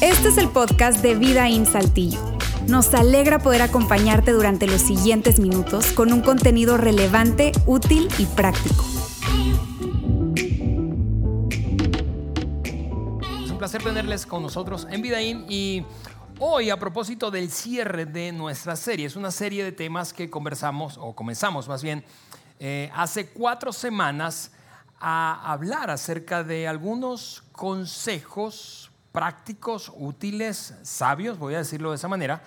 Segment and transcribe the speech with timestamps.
[0.00, 2.20] Este es el podcast de Vida en Saltillo.
[2.68, 8.84] Nos alegra poder acompañarte durante los siguientes minutos con un contenido relevante, útil y práctico.
[13.44, 15.84] Es un placer tenerles con nosotros en Vidaín y
[16.38, 20.98] hoy a propósito del cierre de nuestra serie, es una serie de temas que conversamos
[20.98, 22.04] o comenzamos más bien
[22.58, 24.50] eh, hace cuatro semanas
[24.98, 32.42] a hablar acerca de algunos consejos prácticos, útiles, sabios, voy a decirlo de esa manera,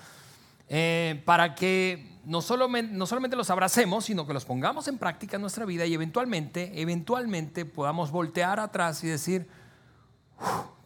[0.67, 5.41] eh, para que no, no solamente los abracemos, sino que los pongamos en práctica en
[5.41, 9.47] nuestra vida y eventualmente, eventualmente podamos voltear atrás y decir,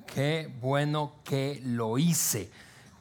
[0.07, 2.49] qué bueno que lo hice,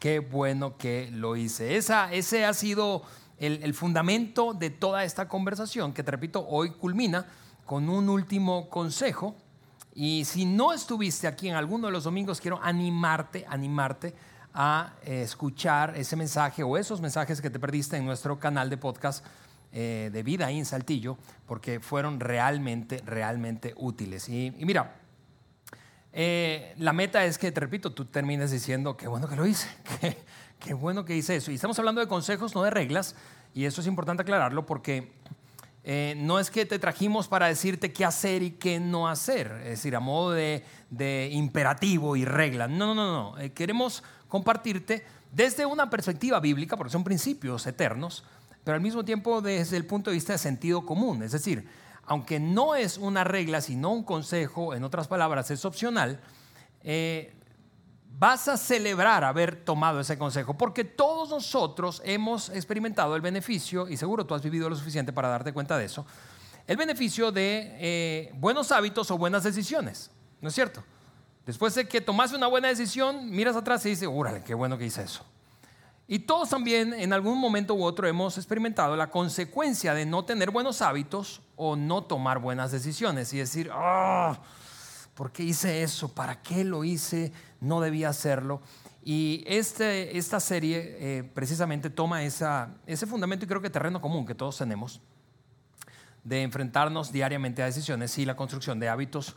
[0.00, 1.76] qué bueno que lo hice.
[1.76, 3.02] Esa, ese ha sido
[3.38, 7.26] el, el fundamento de toda esta conversación que, te repito, hoy culmina
[7.64, 9.36] con un último consejo
[9.94, 14.14] y si no estuviste aquí en alguno de los domingos, quiero animarte, animarte
[14.54, 18.78] a eh, escuchar ese mensaje o esos mensajes que te perdiste en nuestro canal de
[18.78, 19.24] podcast
[19.72, 24.28] eh, de Vida en Saltillo, porque fueron realmente, realmente útiles.
[24.28, 24.96] Y, mira,
[26.12, 29.68] eh, la meta es que, te repito, tú termines diciendo, qué bueno que lo hice,
[30.00, 30.16] qué,
[30.58, 31.50] qué bueno que hice eso.
[31.50, 33.14] Y estamos hablando de consejos, no de reglas,
[33.54, 35.12] y eso es importante aclararlo porque
[35.84, 39.70] eh, no es que te trajimos para decirte qué hacer y qué no hacer, es
[39.70, 40.62] decir, a modo de,
[41.32, 42.68] imperativo y regla.
[42.68, 43.38] No, no, no, no.
[43.38, 48.24] Eh, queremos compartirte desde una perspectiva bíblica, porque son principios eternos,
[48.62, 51.22] pero al mismo tiempo desde el punto de vista de sentido común.
[51.22, 51.66] Es decir,
[52.04, 56.20] aunque no es una regla, sino un consejo, en otras palabras, es opcional,
[56.84, 57.34] eh,
[58.22, 63.96] vas a celebrar haber tomado ese consejo, porque todos nosotros hemos experimentado el beneficio, y
[63.96, 66.06] seguro tú has vivido lo suficiente para darte cuenta de eso,
[66.68, 70.08] el beneficio de eh, buenos hábitos o buenas decisiones,
[70.40, 70.84] ¿no es cierto?
[71.44, 74.86] Después de que tomaste una buena decisión, miras atrás y dices, órale, qué bueno que
[74.86, 75.26] hice eso.
[76.06, 80.52] Y todos también en algún momento u otro hemos experimentado la consecuencia de no tener
[80.52, 84.38] buenos hábitos o no tomar buenas decisiones y decir, ah,
[85.14, 86.08] ¿por qué hice eso?
[86.12, 87.32] ¿Para qué lo hice?
[87.62, 88.60] no debía hacerlo.
[89.04, 94.26] Y este, esta serie eh, precisamente toma esa, ese fundamento y creo que terreno común
[94.26, 95.00] que todos tenemos
[96.22, 99.34] de enfrentarnos diariamente a decisiones y la construcción de hábitos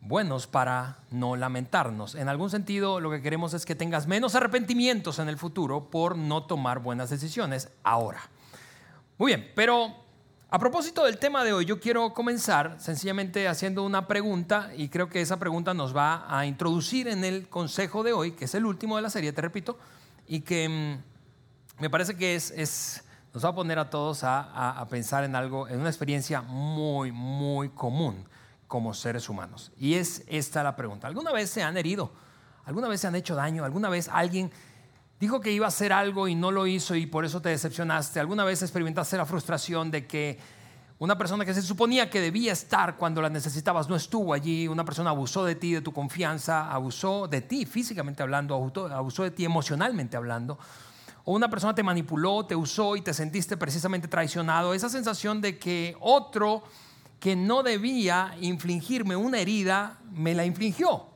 [0.00, 2.16] buenos para no lamentarnos.
[2.16, 6.16] En algún sentido, lo que queremos es que tengas menos arrepentimientos en el futuro por
[6.18, 8.22] no tomar buenas decisiones ahora.
[9.18, 10.03] Muy bien, pero
[10.54, 15.08] a propósito del tema de hoy, yo quiero comenzar sencillamente haciendo una pregunta y creo
[15.08, 18.64] que esa pregunta nos va a introducir en el consejo de hoy, que es el
[18.64, 19.76] último de la serie, te repito,
[20.28, 25.24] y que mm, me parece que es, nos va a poner a todos a, pensar
[25.24, 28.24] en algo, en una experiencia muy, muy común
[28.68, 29.72] como seres humanos.
[29.76, 31.08] Y es esta la pregunta.
[31.08, 32.12] ¿Alguna vez se han herido?
[32.64, 33.64] ¿Alguna vez se han hecho daño?
[33.64, 34.52] ¿Alguna vez alguien
[35.20, 38.20] dijo que iba a hacer algo y no lo hizo y por eso te decepcionaste.
[38.20, 40.38] ¿Alguna vez experimentaste la frustración de que
[40.98, 44.68] una persona que se suponía que debía estar cuando la necesitabas no estuvo allí?
[44.68, 49.30] Una persona abusó de ti, de tu confianza, abusó de ti físicamente hablando, abusó de
[49.30, 50.58] ti emocionalmente hablando.
[51.24, 54.74] O una persona te manipuló, te usó y te sentiste precisamente traicionado.
[54.74, 56.62] Esa sensación de que otro
[57.18, 61.13] que no debía infligirme una herida, me la infligió.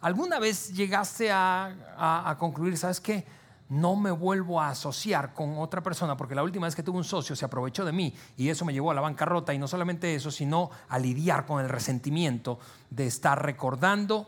[0.00, 3.26] ¿Alguna vez llegaste a, concluir, sabes qué?
[3.68, 7.04] No me vuelvo a asociar con otra persona porque la última vez que tuve un
[7.04, 10.14] socio se aprovechó de mí y eso me llevó a la bancarrota y no solamente
[10.14, 14.26] eso, sino a lidiar con el resentimiento de estar recordando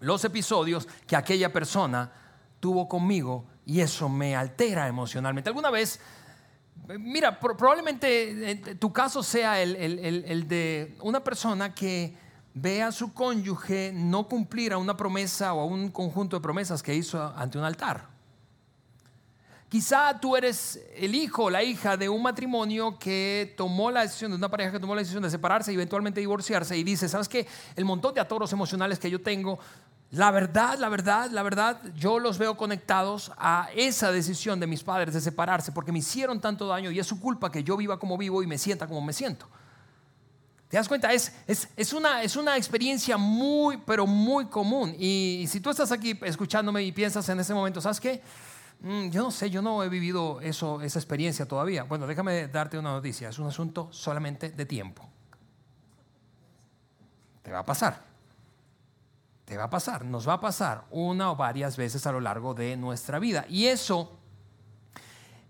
[0.00, 2.10] los episodios que aquella persona
[2.60, 5.50] tuvo conmigo y eso me altera emocionalmente.
[5.50, 6.00] ¿Alguna vez
[6.86, 12.14] Mira, probablemente eh, tu caso sea el, de una persona que
[12.54, 16.82] ve a su cónyuge no cumplir a una promesa o a un conjunto de promesas
[16.82, 18.14] que hizo ante un altar.
[19.68, 24.30] Quizá tú eres el hijo o la hija de un matrimonio que tomó la decisión,
[24.30, 27.28] de una pareja que tomó la decisión de separarse y eventualmente divorciarse y dice, ¿sabes
[27.28, 27.44] qué?
[27.74, 29.58] El montón de atoros emocionales que yo tengo,
[30.12, 34.84] la verdad, la verdad, la verdad, yo los veo conectados a esa decisión de mis
[34.84, 37.98] padres de separarse porque me hicieron tanto daño y es su culpa que yo viva
[37.98, 39.48] como vivo y me sienta como me siento.
[40.74, 41.12] ¿Te das cuenta?
[41.12, 44.92] Es, es, una, es una experiencia muy, pero muy común.
[44.98, 48.20] Y, si tú estás aquí escuchándome y piensas en ese momento, ¿sabes qué?
[48.80, 51.84] Mm, yo no sé, yo no he vivido eso, esa experiencia todavía.
[51.84, 53.28] Bueno, déjame darte una noticia.
[53.28, 55.08] Es un asunto solamente de tiempo.
[57.44, 58.02] Te va a pasar.
[59.44, 60.04] Te va a pasar.
[60.04, 63.46] Nos va a pasar una o varias veces a lo largo de nuestra vida.
[63.48, 64.18] Y eso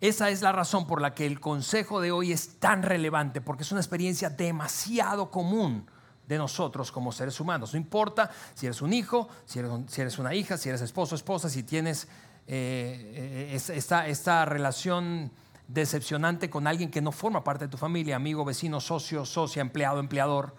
[0.09, 3.63] esa es la razón por la que el consejo de hoy es tan relevante, porque
[3.63, 5.89] es una experiencia demasiado común
[6.29, 7.73] de nosotros como seres humanos.
[7.73, 11.63] No importa si eres un hijo, si eres, una hija, si eres esposo, esposa, si
[11.63, 12.09] tienes
[12.47, 15.31] eh, esta, esta relación
[15.69, 20.01] decepcionante con alguien que no forma parte de tu familia, amigo, vecino, socio, socia, empleado,
[20.01, 20.55] empleador.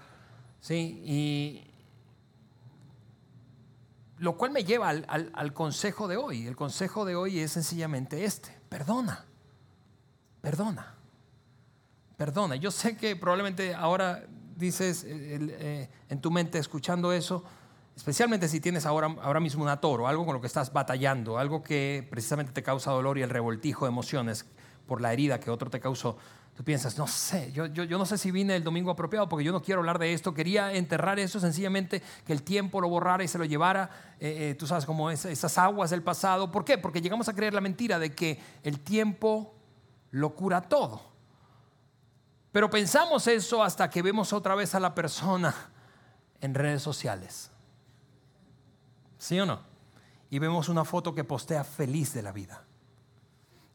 [0.59, 1.01] ¿sí?
[1.05, 1.71] Y
[4.17, 6.47] lo cual me lleva al, consejo de hoy.
[6.47, 8.57] El consejo de hoy es sencillamente este.
[8.69, 9.25] Perdona.
[10.45, 10.93] Perdona.
[12.17, 12.55] Perdona.
[12.55, 17.43] Yo sé que probablemente ahora dices eh, eh, en tu mente escuchando eso,
[17.95, 21.63] especialmente si tienes ahora, ahora mismo un atoro, algo con lo que estás batallando, algo
[21.63, 24.45] que precisamente te causa dolor y el revoltijo de emociones
[24.85, 26.15] por la herida que otro te causó.
[26.55, 29.51] Tú piensas, no sé, yo, yo, no sé si vine el domingo apropiado porque yo
[29.51, 33.27] no quiero hablar de esto, quería enterrar eso sencillamente, que el tiempo lo borrara y
[33.27, 33.89] se lo llevara,
[34.19, 36.51] eh, tú sabes, como esas aguas del pasado.
[36.51, 36.77] ¿Por qué?
[36.77, 39.54] Porque llegamos a creer la mentira de que el tiempo
[40.15, 41.01] lo cura todo.
[42.53, 45.53] Pero pensamos eso hasta que vemos otra vez a la persona
[46.39, 47.51] en redes sociales.
[49.17, 49.59] ¿Sí o no?
[50.29, 52.63] Y vemos una foto que postea feliz de la vida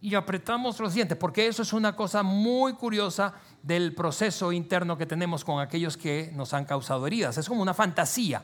[0.01, 5.05] y apretamos los dientes, porque eso es una cosa muy curiosa del proceso interno que
[5.05, 7.37] tenemos con aquellos que nos han causado heridas.
[7.37, 8.43] Es como una fantasía.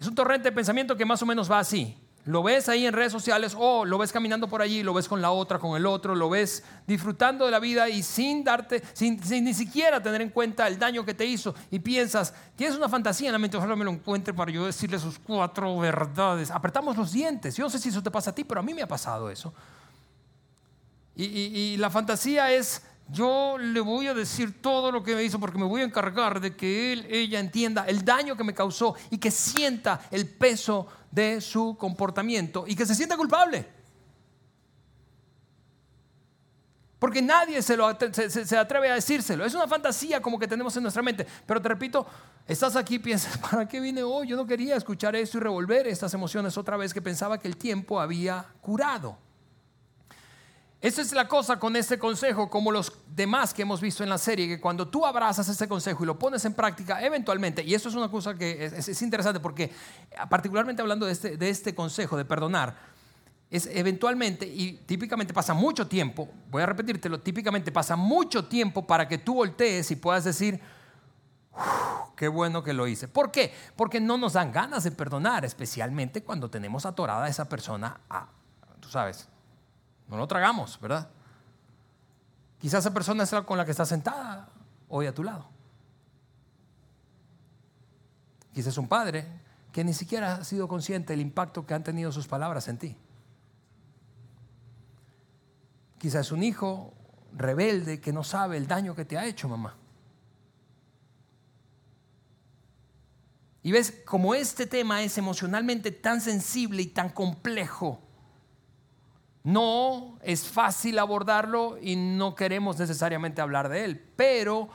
[0.00, 1.96] Es un torrente de pensamiento que más o menos va así.
[2.26, 5.22] Lo ves ahí en redes sociales o lo ves caminando por allí, lo ves con
[5.22, 9.20] la otra, con el otro, lo ves disfrutando de la vida y sin darte, sin,
[9.44, 13.28] ni siquiera tener en cuenta el daño que te hizo y piensas, tienes una fantasía
[13.28, 16.50] en la mente, ojalá me lo encuentre para yo decirle sus cuatro verdades.
[16.50, 17.56] Apretamos los dientes.
[17.56, 19.30] Yo no sé si eso te pasa a ti, pero a mí me ha pasado
[19.30, 19.54] eso.
[21.14, 25.58] Y, la fantasía es, yo le voy a decir todo lo que me hizo porque
[25.58, 29.18] me voy a encargar de que él, ella entienda el daño que me causó y
[29.18, 33.76] que sienta el peso de su comportamiento y que se sienta culpable.
[36.98, 39.44] Porque nadie se, lo, se, atreve a decírselo.
[39.44, 41.26] Es una fantasía como que tenemos en nuestra mente.
[41.46, 42.06] Pero te repito,
[42.48, 44.28] estás aquí y piensas, ¿para qué vine hoy?
[44.28, 47.56] Yo no quería escuchar esto y revolver estas emociones otra vez que pensaba que el
[47.56, 49.18] tiempo había curado.
[50.80, 54.18] Esa es la cosa con este consejo, como los demás que hemos visto en la
[54.18, 57.88] serie, que cuando tú abrazas este consejo y lo pones en práctica, eventualmente, y eso
[57.88, 59.72] es una cosa que es, interesante porque
[60.28, 62.76] particularmente hablando de este, de este consejo de perdonar,
[63.48, 69.08] es eventualmente, y típicamente pasa mucho tiempo, voy a repetírtelo, típicamente pasa mucho tiempo para
[69.08, 70.60] que tú voltees y puedas decir,
[72.16, 73.08] qué bueno que lo hice.
[73.08, 73.54] ¿Por qué?
[73.76, 77.98] Porque no nos dan ganas de perdonar, especialmente cuando tenemos atorada a esa persona,
[78.80, 79.28] tú sabes,
[80.08, 81.08] no lo tragamos, ¿verdad?
[82.58, 84.48] Quizás esa persona es la con la que está sentada
[84.88, 85.48] hoy a tu lado.
[88.52, 89.26] Quizás un padre
[89.72, 92.96] que ni siquiera ha sido consciente del impacto que han tenido sus palabras en ti.
[95.98, 96.94] Quizás un hijo
[97.34, 99.76] rebelde que no sabe el daño que te ha hecho, mamá.
[103.62, 108.00] Y ves, como este tema es emocionalmente tan sensible y tan complejo,
[109.46, 114.68] no es fácil abordarlo y no queremos necesariamente hablar de él, pero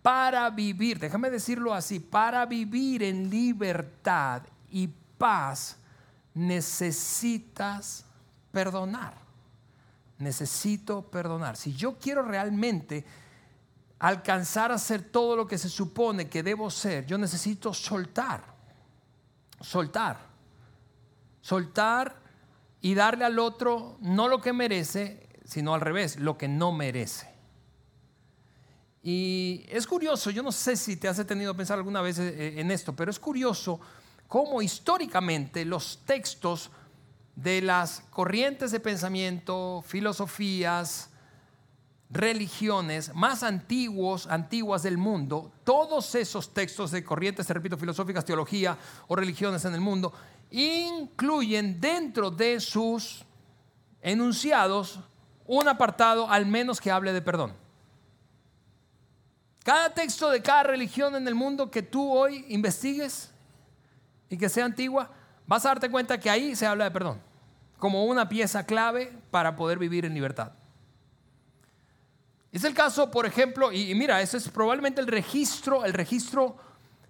[0.00, 4.86] para vivir, déjame decirlo así, para vivir en libertad y
[5.18, 5.76] paz
[6.34, 8.04] necesitas
[8.52, 9.14] perdonar.
[10.18, 11.56] Necesito perdonar.
[11.56, 13.04] Si yo quiero realmente
[13.98, 18.44] alcanzar a ser todo lo que se supone que debo ser, yo necesito soltar.
[19.60, 20.16] Soltar.
[21.40, 22.21] Soltar
[22.82, 27.32] y darle al otro no lo que merece, sino al revés, lo que no merece.
[29.04, 32.60] Y es curioso, yo no sé si te has detenido a pensar alguna vez eh,
[32.60, 33.80] en esto, pero es curioso
[34.26, 36.70] cómo históricamente los textos
[37.36, 41.08] de las corrientes de pensamiento, filosofías,
[42.12, 48.76] religiones más antiguos, antiguas del mundo, todos esos textos de corrientes, te repito, filosóficas, teología
[49.08, 50.12] o religiones en el mundo,
[50.52, 53.24] incluyen dentro de sus
[54.02, 55.00] enunciados
[55.46, 57.54] un apartado al menos que hable de perdón.
[59.64, 63.32] Cada texto de cada religión en el mundo que tú hoy investigues
[64.28, 65.10] y que sea antigua,
[65.46, 67.20] vas a darte cuenta que ahí se habla de perdón,
[67.78, 70.52] como una pieza clave para poder vivir en libertad.
[72.50, 76.56] Es el caso, por ejemplo, y, mira, ese es probablemente el registro, el registro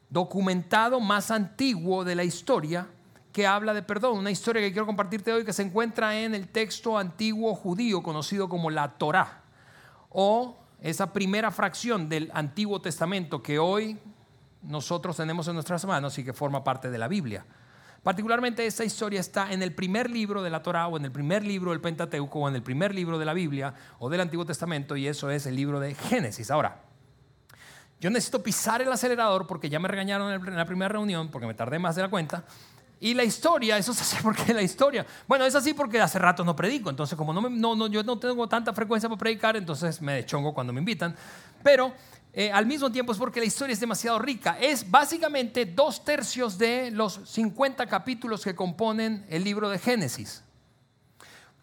[0.09, 2.87] documentado más antiguo de la historia
[3.33, 4.19] que habla de perdón.
[4.19, 8.49] Una historia que quiero compartirte hoy que se encuentra en el texto antiguo judío conocido
[8.49, 9.43] como la Torá
[10.11, 13.99] o esa primera fracción del Antiguo Testamento que hoy
[14.63, 17.45] nosotros tenemos en nuestras manos y que forma parte de la Biblia.
[18.03, 21.45] Particularmente esta historia está en el primer libro de la Torá o en el primer
[21.45, 24.97] libro del Pentateuco o en el primer libro de la Biblia o del Antiguo Testamento
[24.97, 26.51] y eso es el libro de Génesis.
[26.51, 26.83] Ahora,
[28.01, 31.55] yo necesito pisar el acelerador porque ya me regañaron en la primera reunión porque me
[31.55, 32.45] tardé más de la cuenta.
[33.03, 36.45] Y la historia, eso es así porque la historia, bueno, es así porque hace rato
[36.45, 40.01] no predico, entonces como no, no, no, yo no tengo tanta frecuencia para predicar, entonces
[40.01, 41.17] me deschongo cuando me invitan,
[41.65, 41.93] pero
[42.33, 44.57] eh, al mismo tiempo es porque la historia es demasiado rica.
[44.61, 50.45] Es básicamente dos tercios de los 50 capítulos que componen el libro de Génesis.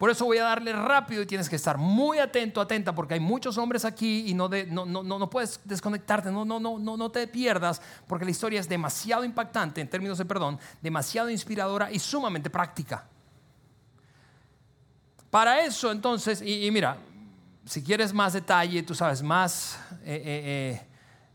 [0.00, 3.20] Por eso voy a darle rápido y tienes que estar muy atento, atenta, porque hay
[3.20, 7.10] muchos hombres aquí y no, no, no, no, puedes desconectarte, no, no, no, no, no
[7.10, 11.98] te pierdas, porque la historia es demasiado impactante en términos de perdón, demasiado inspiradora y
[11.98, 13.04] sumamente práctica.
[15.28, 16.96] Para eso, entonces, y, mira,
[17.66, 20.86] si quieres más detalle, tú sabes, más eh, eh, eh,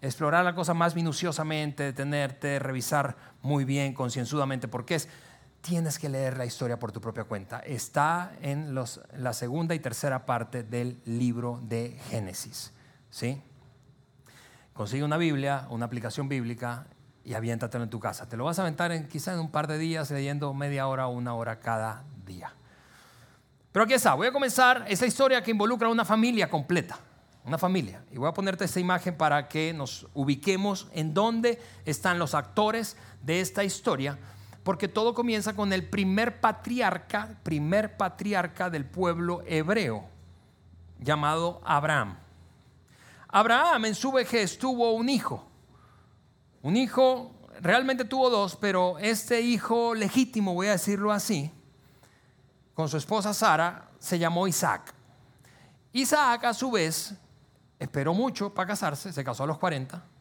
[0.01, 5.07] explorar la cosa más minuciosamente, detenerte, revisar muy bien, concienzudamente, porque es
[5.65, 7.57] tienes que leer la historia por tu propia cuenta.
[7.60, 12.72] Está en la segunda y tercera parte del libro de Génesis.
[13.10, 13.41] ¿sí?
[14.74, 16.86] Consigue una Biblia, una aplicación bíblica
[17.24, 18.29] y aviéntatelo en tu casa.
[18.29, 21.07] Te lo vas a aventar en, quizá en un par de días leyendo media hora
[21.07, 22.53] o una hora cada día.
[23.72, 27.00] Pero aquí está, voy a comenzar esta historia que involucra a una familia completa.
[27.43, 28.03] Una familia.
[28.12, 32.98] Y voy a ponerte esta imagen para que nos ubiquemos en dónde están los actores
[33.24, 34.19] de esta historia
[34.65, 40.10] porque todo comienza con el primer patriarca, primer patriarca del pueblo hebreo,
[40.98, 42.17] llamado Abraham.
[43.27, 45.48] Abraham en su vejez tuvo un hijo,
[46.63, 47.31] un hijo,
[47.62, 51.51] realmente tuvo dos, pero este hijo legítimo, voy a decirlo así,
[52.74, 54.95] con su esposa Sara, se llamó Isaac.
[55.93, 57.13] Isaac a su vez
[57.77, 60.14] esperó mucho para casarse, se casó a los 40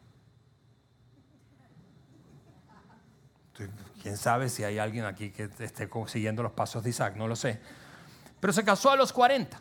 [4.05, 7.35] Quién sabe si hay alguien aquí que esté siguiendo los pasos de Isaac, no lo
[7.35, 7.59] sé.
[8.39, 9.59] Pero se casó a los 40.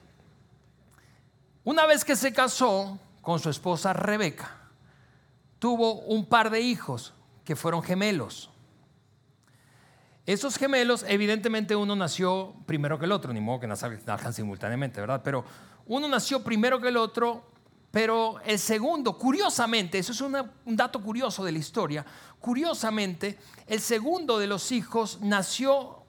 [1.65, 4.51] Una vez que se casó con su esposa Rebeca,
[5.59, 8.51] tuvo un par de hijos que fueron gemelos.
[10.27, 15.23] Esos gemelos, evidentemente uno nació primero que el otro, ni modo que nazcan simultáneamente, ¿verdad?
[15.25, 15.47] Pero
[15.87, 17.47] uno nació primero que el otro
[17.95, 20.35] pero el segundo, curiosamente, eso es un
[20.77, 22.05] dato curioso de la historia,
[22.41, 26.03] curiosamente, el segundo de los hijos nació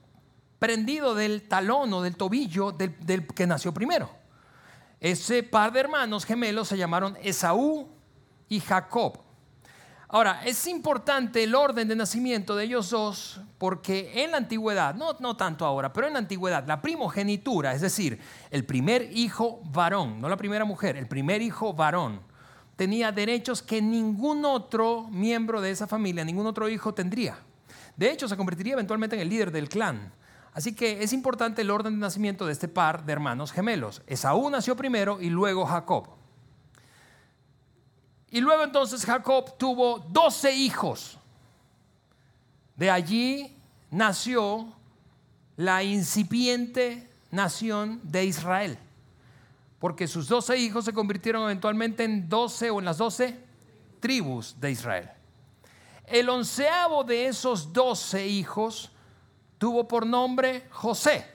[0.57, 4.09] prendido del talón o del tobillo del, que nació primero.
[4.99, 7.87] Ese par de hermanos gemelos se llamaron Esaú
[8.49, 9.19] y Jacob.
[10.07, 15.15] Ahora, es importante el orden de nacimiento de ellos dos porque en la antigüedad, no,
[15.19, 18.19] no tanto ahora, pero en la antigüedad, la primogenitura, es decir,
[18.51, 22.21] el primer hijo varón, no la primera mujer, el primer hijo varón,
[22.75, 27.37] tenía derechos que ningún otro miembro de esa familia, ningún otro hijo tendría.
[27.95, 30.11] De hecho, se convertiría eventualmente en el líder del clan.
[30.53, 34.01] Así que es importante el orden de nacimiento de este par de hermanos gemelos.
[34.07, 36.07] Esaú nació primero y luego Jacob.
[38.35, 41.17] Y luego entonces Jacob tuvo 12 hijos.
[42.75, 43.55] De allí
[43.89, 44.73] nació
[45.55, 48.77] la incipiente nación de Israel.
[49.79, 53.39] Porque sus 12 hijos se convirtieron eventualmente en 12 o en las 12
[54.01, 55.09] tribus de Israel.
[56.05, 58.91] El onceavo de esos 12 hijos
[59.57, 61.25] tuvo por nombre José.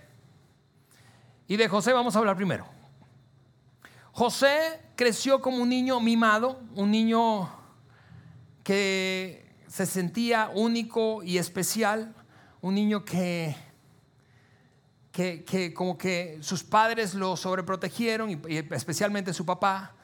[1.49, 2.79] Y de José vamos a hablar primero.
[4.21, 7.49] José creció como un niño mimado, un niño
[8.62, 12.15] que se sentía único y especial,
[12.61, 13.57] un niño que,
[15.11, 19.95] que, como que sus padres lo sobreprotegieron, y, especialmente su papá,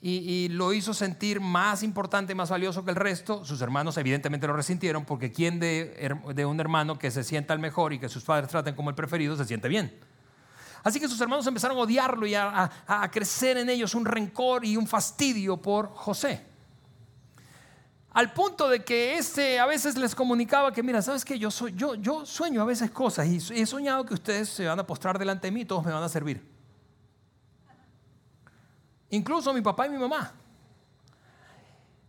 [0.00, 3.44] y, lo hizo sentir más importante, más valioso que el resto.
[3.44, 7.58] Sus hermanos evidentemente lo resintieron, porque ¿quién de, de un hermano que se sienta el
[7.58, 10.05] mejor y que sus padres traten como el preferido se siente bien?
[10.86, 12.70] Así que sus hermanos empezaron a odiarlo y a,
[13.10, 16.46] crecer en ellos un rencor y un fastidio por José.
[18.12, 21.40] Al punto de que este a veces les comunicaba que, mira, ¿sabes qué?
[21.40, 24.78] Yo, soy, yo, yo sueño a veces cosas y he soñado que ustedes se van
[24.78, 26.48] a postrar delante de mí y todos me van a servir.
[29.10, 30.34] Incluso mi papá y mi mamá.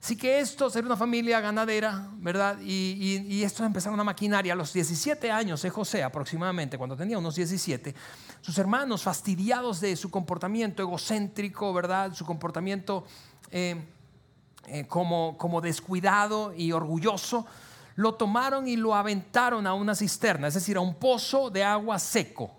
[0.01, 2.57] Así que esto, ser una familia ganadera, ¿verdad?
[2.61, 4.53] Y, esto empezar una maquinaria.
[4.53, 7.95] A los 17 años de José, aproximadamente, cuando tenía unos 17,
[8.41, 12.13] sus hermanos, fastidiados de su comportamiento egocéntrico, ¿verdad?
[12.13, 13.05] Su comportamiento
[13.51, 13.83] eh,
[14.67, 17.45] eh, como descuidado y orgulloso,
[17.95, 21.97] lo tomaron y lo aventaron a una cisterna, es decir, a un pozo de agua
[21.97, 22.51] seco.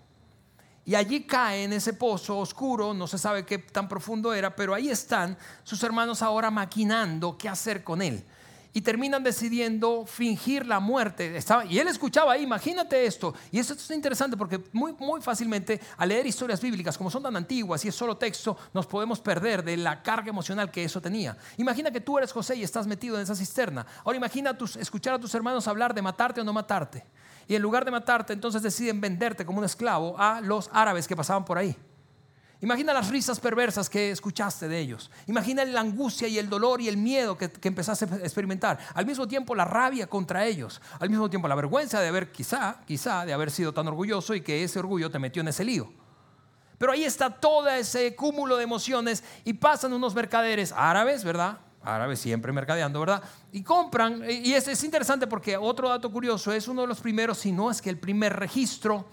[0.89, 4.73] Y allí cae en ese pozo oscuro, no se sabe qué tan profundo era, pero
[4.73, 8.25] ahí están sus hermanos ahora maquinando qué hacer con él.
[8.73, 11.37] y terminan decidiendo fingir la muerte.
[11.37, 13.35] Estaba, y él escuchaba ahí, imagínate esto.
[13.51, 17.35] Y esto es interesante porque muy, muy fácilmente al leer historias bíblicas, como son tan
[17.35, 21.37] antiguas y es solo texto, nos podemos perder de la carga emocional que eso tenía.
[21.57, 23.85] Imagina que tú eres José y estás metido en esa cisterna.
[24.03, 27.05] Ahora imagina tus, escuchar a tus hermanos hablar de matarte o no matarte.
[27.49, 31.15] Y en lugar de matarte, entonces deciden venderte como un esclavo a los árabes que
[31.15, 31.75] pasaban por ahí.
[32.61, 35.09] Imagina las risas perversas que escuchaste de ellos.
[35.25, 38.77] Imagina la angustia y el dolor y el miedo que, empezaste a experimentar.
[38.93, 40.79] Al mismo tiempo la rabia contra ellos.
[40.99, 44.41] Al mismo tiempo la vergüenza de haber, quizá, quizá, de haber sido tan orgulloso y
[44.41, 45.91] que ese orgullo te metió en ese lío.
[46.77, 51.57] Pero ahí está todo ese cúmulo de emociones y pasan unos mercaderes árabes, ¿verdad?
[51.81, 53.23] Árabes siempre mercadeando, ¿verdad?
[53.51, 57.37] Y compran, y es, es interesante porque otro dato curioso, es uno de los primeros,
[57.37, 59.05] si no es que el primer registro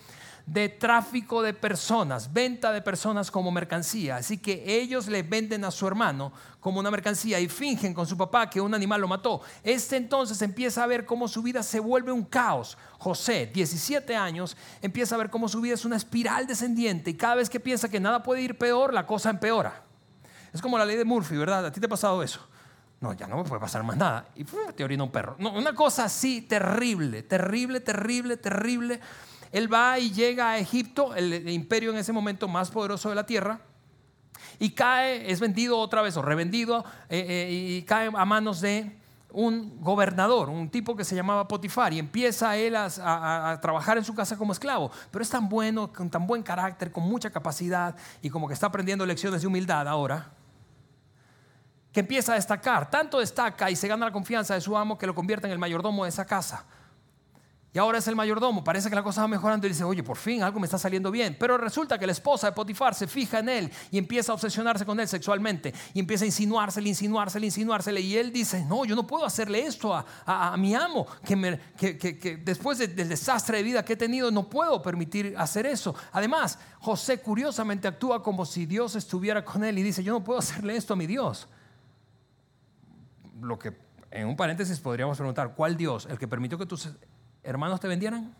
[0.46, 4.16] de tráfico de personas, venta de personas como mercancía.
[4.16, 8.16] Así que ellos le venden a su hermano como una mercancía y fingen con su
[8.16, 9.40] papá que un animal lo mató.
[9.64, 12.78] Este entonces empieza a ver cómo su vida se vuelve un caos.
[12.98, 17.34] José, 17 años, empieza a ver cómo su vida es una espiral descendiente y cada
[17.34, 19.82] vez que piensa que nada puede ir peor, la cosa empeora.
[20.52, 21.66] Es como la ley de Murphy, ¿verdad?
[21.66, 22.40] ¿A ti te ha pasado eso?
[23.00, 24.28] No, ya no me puede pasar más nada.
[24.34, 25.36] Y orina un perro.
[25.38, 29.00] No, una cosa así terrible, terrible, terrible, terrible.
[29.52, 33.26] Él va y llega a Egipto, el, imperio en ese momento más poderoso de la
[33.26, 33.60] tierra,
[34.58, 38.98] y cae, es vendido otra vez o revendido, eh, eh, y cae a manos de
[39.32, 44.14] un gobernador, un tipo que se llamaba Potifar, y empieza él a, trabajar en su
[44.14, 48.30] casa como esclavo, pero es tan bueno, con tan buen carácter, con mucha capacidad, y
[48.30, 50.30] como que está aprendiendo lecciones de humildad ahora,
[51.96, 55.06] que empieza a destacar, tanto destaca y se gana la confianza de su amo que
[55.06, 56.66] lo convierte en el mayordomo de esa casa.
[57.72, 60.18] Y ahora es el mayordomo, parece que la cosa va mejorando y dice, oye, por
[60.18, 61.38] fin algo me está saliendo bien.
[61.40, 64.84] Pero resulta que la esposa de Potifar se fija en él y empieza a obsesionarse
[64.84, 68.00] con él sexualmente y empieza a insinuársele, insinuársele, insinuársele.
[68.02, 73.08] Y él dice, no, yo no puedo hacerle esto a, mi amo, que, después del
[73.08, 75.94] desastre de vida que he tenido no puedo permitir hacer eso.
[76.12, 80.40] Además, José curiosamente actúa como si Dios estuviera con él y dice, yo no puedo
[80.40, 81.48] hacerle esto a mi Dios.
[83.40, 83.76] Lo que
[84.10, 86.06] en un paréntesis podríamos preguntar, ¿cuál Dios?
[86.10, 86.88] ¿El que permitió que tus
[87.42, 88.34] hermanos te vendieran?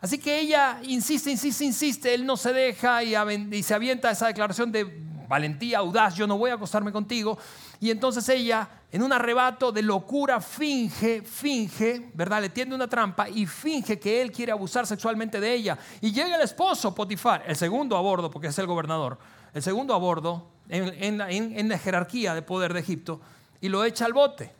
[0.00, 4.70] Así que ella insiste, insiste, insiste, él no se deja y, se avienta esa declaración
[4.70, 4.84] de
[5.28, 7.36] valentía, audaz, yo no voy a acostarme contigo.
[7.80, 12.40] Y entonces ella, en un arrebato de locura, finge, finge, ¿verdad?
[12.40, 15.78] Le tiende una trampa y finge que él quiere abusar sexualmente de ella.
[16.00, 19.18] Y llega el esposo, Potifar, el segundo a bordo, porque es el gobernador,
[19.52, 23.20] el segundo a bordo en la jerarquía de poder de Egipto,
[23.60, 24.58] y lo echa al bote.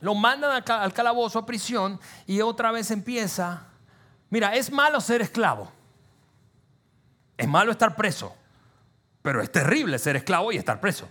[0.00, 3.66] Lo mandan al calabozo, a prisión, y otra vez empieza.
[4.30, 5.70] Mira, es malo ser esclavo.
[7.36, 8.34] Es malo estar preso.
[9.22, 11.08] Pero es terrible ser esclavo y estar preso.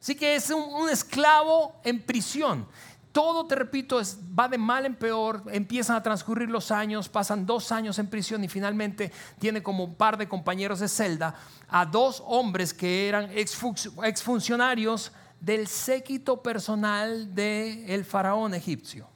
[0.00, 2.66] Así que es un, esclavo en prisión.
[3.12, 4.00] Todo, te repito,
[4.38, 8.44] va de mal en peor, empiezan a transcurrir los años, pasan dos años en prisión
[8.44, 11.34] y finalmente tiene como un par de compañeros de celda
[11.68, 19.08] a dos hombres que eran exfuncionarios del séquito personal del el faraón egipcio.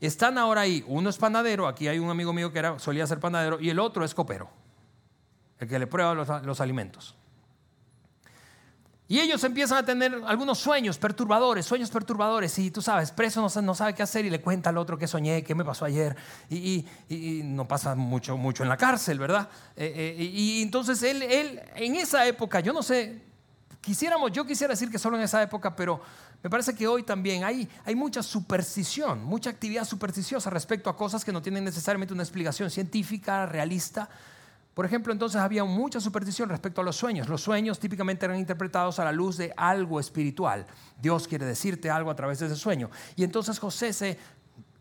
[0.00, 3.20] Están ahora ahí, uno es panadero, aquí hay un amigo mío que era, solía ser
[3.20, 4.48] panadero, y el otro es copero,
[5.58, 7.16] el que le prueba los, alimentos.
[9.10, 12.56] Y ellos empiezan a tener algunos sueños perturbadores, sueños perturbadores.
[12.60, 15.42] Y tú sabes, preso no, sabe qué hacer y le cuenta al otro que soñé,
[15.42, 16.14] qué me pasó ayer.
[16.48, 16.86] Y,
[17.44, 19.48] no pasa mucho, mucho en la cárcel, ¿verdad?
[19.76, 23.20] Eh, eh, y entonces él, él, en esa época, yo no sé,
[23.80, 26.02] Quisiéramos, yo quisiera decir que solo en esa época, pero
[26.42, 31.24] me parece que hoy también hay, hay mucha superstición, mucha actividad supersticiosa respecto a cosas
[31.24, 34.10] que no tienen necesariamente una explicación científica, realista.
[34.74, 37.28] Por ejemplo, entonces había mucha superstición respecto a los sueños.
[37.28, 40.66] Los sueños típicamente eran interpretados a la luz de algo espiritual.
[41.00, 42.88] Dios quiere decirte algo a través de ese sueño.
[43.16, 44.18] Y entonces José se,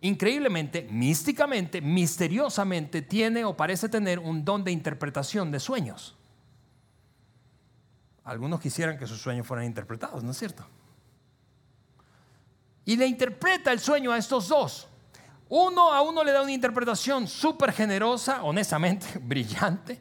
[0.01, 6.15] increíblemente, místicamente, misteriosamente, tiene o parece tener un don de interpretación de sueños.
[8.23, 10.63] Algunos quisieran que sus sueños fueran interpretados, ¿no es cierto?
[12.85, 14.87] Y le interpreta el sueño a estos dos.
[15.49, 19.99] Uno a uno le da una interpretación súper generosa, honestamente, brillante,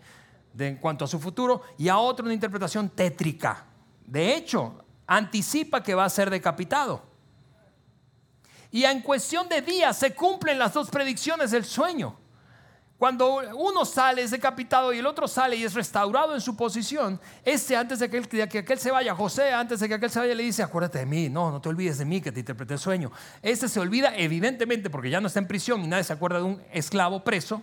[0.53, 3.65] de, en cuanto a su futuro, y a otro una interpretación tétrica.
[4.07, 7.03] De hecho, anticipa que va a ser decapitado.
[8.71, 12.17] Y en cuestión de días se cumplen las dos predicciones del sueño.
[12.99, 17.21] Cuando uno sale es decapitado y el otro sale y es restaurado en su posición,
[17.45, 20.43] este antes de que, aquel, se vaya, José antes de que aquel se vaya le
[20.43, 23.13] dice, acuérdate de mí, no, no te olvides de mí que te interpreté el sueño.
[23.41, 26.45] Este se olvida evidentemente porque ya no está en prisión y nadie se acuerda de
[26.45, 27.63] un esclavo preso.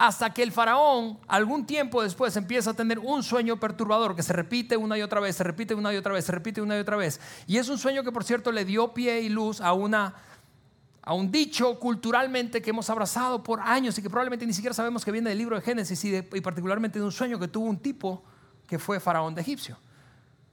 [0.00, 4.32] hasta que el faraón algún tiempo después empieza a tener un sueño perturbador que se
[4.32, 6.80] repite una y otra vez, se repite una y otra vez, se repite una y
[6.80, 7.20] otra vez.
[7.46, 10.14] Y es un sueño que por cierto le dio pie y luz a una
[11.02, 15.04] a un dicho culturalmente que hemos abrazado por años y que probablemente ni siquiera sabemos
[15.04, 18.22] que viene del libro de Génesis y, particularmente de un sueño que tuvo un tipo
[18.66, 19.78] que fue faraón de Egipcio.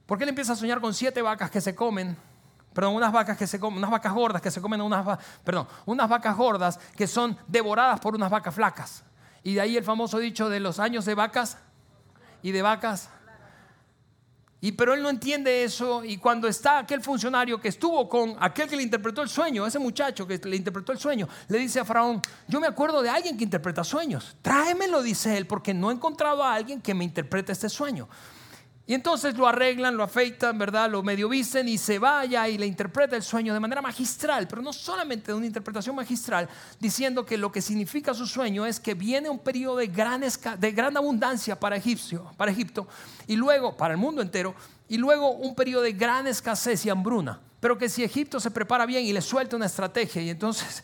[0.06, 2.16] Porque él empieza a soñar con siete vacas que se comen
[2.72, 6.08] perdón, unas vacas que se comen, unas vacas gordas que se comen unas, perdón, unas
[6.08, 9.02] vacas gordas que son devoradas por unas vacas flacas.
[9.42, 11.58] Y de ahí el famoso dicho de los años de vacas
[12.40, 13.10] y de vacas.
[14.60, 18.68] Y pero él no entiende eso y cuando está aquel funcionario que estuvo con aquel
[18.68, 21.84] que le interpretó el sueño, ese muchacho que le interpretó el sueño, le dice a
[21.84, 25.94] Faraón, yo me acuerdo de alguien que interpreta sueños, tráemelo, dice él, porque no he
[25.94, 28.08] encontrado a alguien que me interprete este sueño.
[28.88, 30.88] Y entonces lo arreglan, lo afeitan, ¿verdad?
[30.88, 34.62] Lo medio visten y se vaya y le interpreta el sueño de manera magistral, pero
[34.62, 36.48] no solamente de una interpretación magistral,
[36.80, 40.22] diciendo que lo que significa su sueño es que viene un periodo de gran,
[40.58, 42.88] de gran abundancia para, Egipcio, para Egipto
[43.26, 44.54] y luego para el mundo entero
[44.88, 47.42] y luego un periodo de gran escasez y hambruna.
[47.60, 50.82] Pero que si Egipto se prepara bien y le suelta una estrategia y entonces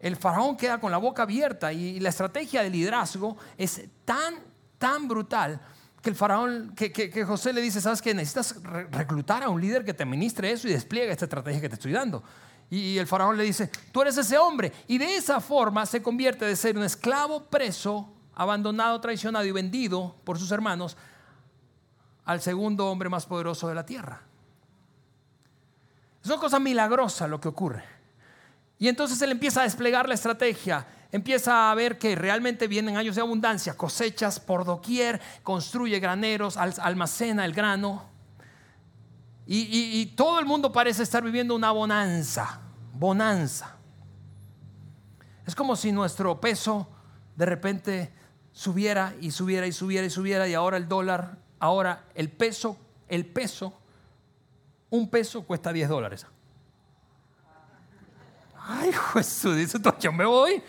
[0.00, 4.34] el faraón queda con la boca abierta y la estrategia de liderazgo es tan,
[4.76, 5.58] tan brutal
[6.02, 9.94] que el faraón, que, José le dice, sabes que necesitas reclutar a un líder que
[9.94, 12.22] te administre eso y despliegue esta estrategia que te estoy dando.
[12.70, 14.72] Y el faraón le dice, tú eres ese hombre.
[14.86, 20.14] Y de esa forma se convierte de ser un esclavo preso, abandonado, traicionado y vendido
[20.24, 20.96] por sus hermanos
[22.24, 24.22] al segundo hombre más poderoso de la tierra.
[26.22, 27.84] Es una cosa milagrosa lo que ocurre.
[28.78, 33.16] Y entonces él empieza a desplegar la estrategia empieza a ver que realmente vienen años
[33.16, 38.04] de abundancia, cosechas por doquier, construye graneros, almacena el grano.
[39.46, 42.60] Y, todo el mundo parece estar viviendo una bonanza,
[42.92, 43.76] bonanza.
[45.46, 46.86] Es como si nuestro peso
[47.34, 48.12] de repente
[48.52, 52.76] subiera y subiera y subiera y subiera y ahora el dólar, ahora el peso,
[53.08, 53.72] el peso,
[54.90, 56.26] un peso cuesta 10 dólares.
[58.70, 60.62] Ay, Jesús, dice, yo me voy.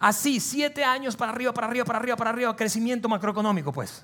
[0.00, 4.02] Así, siete años para arriba, para arriba, para arriba, para arriba, crecimiento macroeconómico, pues.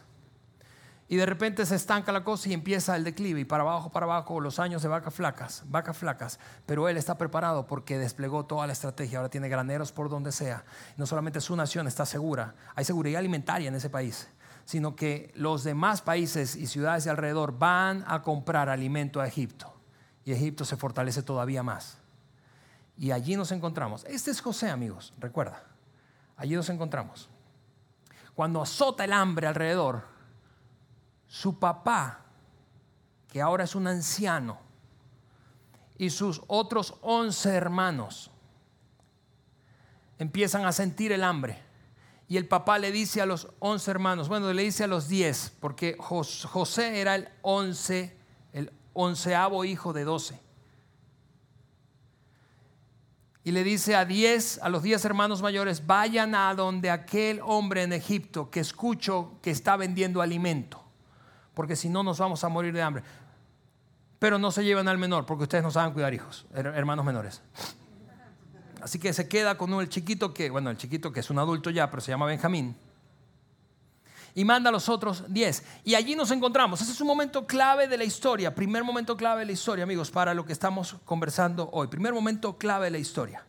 [1.08, 4.04] Y de repente se estanca la cosa y empieza el declive y para abajo, para
[4.04, 6.38] abajo, los años de vacas flacas, vacas flacas.
[6.66, 10.64] Pero él está preparado porque desplegó toda la estrategia, ahora tiene graneros por donde sea.
[10.98, 14.28] No solamente su nación está segura, hay seguridad alimentaria en ese país,
[14.66, 19.72] sino que los demás países y ciudades de alrededor van a comprar alimento a Egipto.
[20.26, 21.96] Y Egipto se fortalece todavía más.
[22.98, 24.04] Y allí nos encontramos.
[24.04, 25.75] Este es José, amigos, recuerda.
[26.36, 27.28] Allí nos encontramos.
[28.34, 30.04] Cuando azota el hambre alrededor,
[31.26, 32.20] su papá,
[33.32, 34.58] que ahora es un anciano,
[35.98, 38.30] y sus otros once hermanos
[40.18, 41.62] empiezan a sentir el hambre.
[42.28, 45.52] Y el papá le dice a los once hermanos, bueno, le dice a los diez,
[45.60, 48.18] porque José era el once,
[48.52, 50.45] el onceavo hijo de doce
[53.46, 57.84] y le dice a diez, a los diez hermanos mayores, vayan a donde aquel hombre
[57.84, 60.82] en Egipto que escucho que está vendiendo alimento,
[61.54, 63.04] porque si no nos vamos a morir de hambre.
[64.18, 67.40] Pero no se llevan al menor, porque ustedes no saben cuidar hijos, hermanos menores.
[68.82, 71.70] Así que se queda con el chiquito que, bueno, el chiquito que es un adulto
[71.70, 72.74] ya, pero se llama Benjamín
[74.36, 75.64] y manda a los otros diez.
[75.82, 76.82] Y allí nos encontramos.
[76.82, 80.10] Ese es un momento clave de la historia, primer momento clave de la historia, amigos,
[80.10, 81.88] para lo que estamos conversando hoy.
[81.88, 83.42] Primer momento clave de la historia.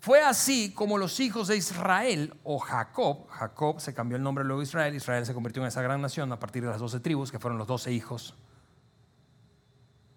[0.00, 4.60] Fue así como los hijos de Israel o Jacob, Jacob se cambió el nombre luego
[4.60, 7.30] de Israel, Israel se convirtió en esa gran nación a partir de las doce tribus,
[7.30, 8.34] que fueron los doce hijos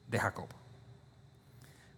[0.08, 0.48] de Jacob.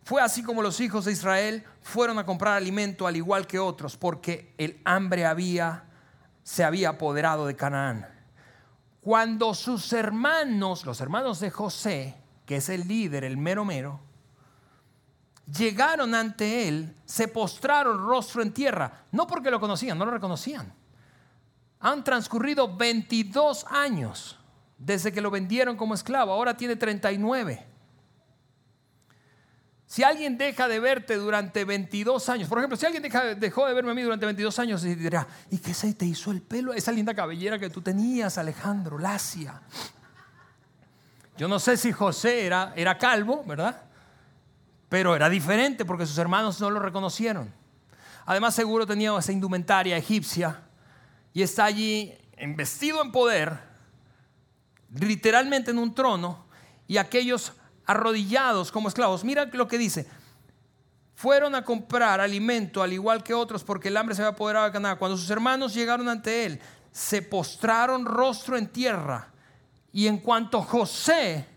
[0.03, 3.95] Fue así como los hijos de Israel fueron a comprar alimento al igual que otros,
[3.95, 5.88] porque el hambre había
[6.49, 8.07] se había apoderado de Canaán.
[9.01, 12.15] Cuando sus hermanos, los hermanos de José,
[12.47, 13.99] que es el líder, el mero mero,
[15.45, 20.73] llegaron ante él, se postraron rostro en tierra, no porque lo conocían, no lo reconocían.
[21.81, 24.39] Han transcurrido 22 años
[24.79, 27.63] desde que lo vendieron como esclavo, ahora tiene 39.
[29.89, 33.01] Si alguien deja de verte durante 22 años, por ejemplo, si alguien
[33.39, 36.29] dejó de verme a mí durante 22 años y dirá, ¿y qué se te hizo
[36.29, 36.73] el pelo?
[36.73, 39.63] Esa linda cabellera que tú tenías, Alejandro, lacia.
[41.39, 43.81] Yo no sé si José era, era calvo, ¿verdad?
[44.89, 47.51] Pero era diferente porque sus hermanos no lo reconocieron.
[48.27, 50.61] Además, seguro tenía esa indumentaria egipcia
[51.33, 52.13] y está allí
[52.55, 53.57] vestido en poder,
[54.99, 56.45] literalmente en un trono,
[56.85, 57.53] y aquellos
[57.89, 59.23] arrodillados como esclavos.
[59.23, 60.07] Mira lo que dice.
[61.15, 64.71] fueron a comprar alimento al igual que otros porque el hambre se había apoderado de
[64.71, 64.97] Canaán.
[64.97, 69.29] Cuando sus hermanos llegaron ante él, se postraron rostro en tierra.
[69.91, 71.47] Y en cuanto José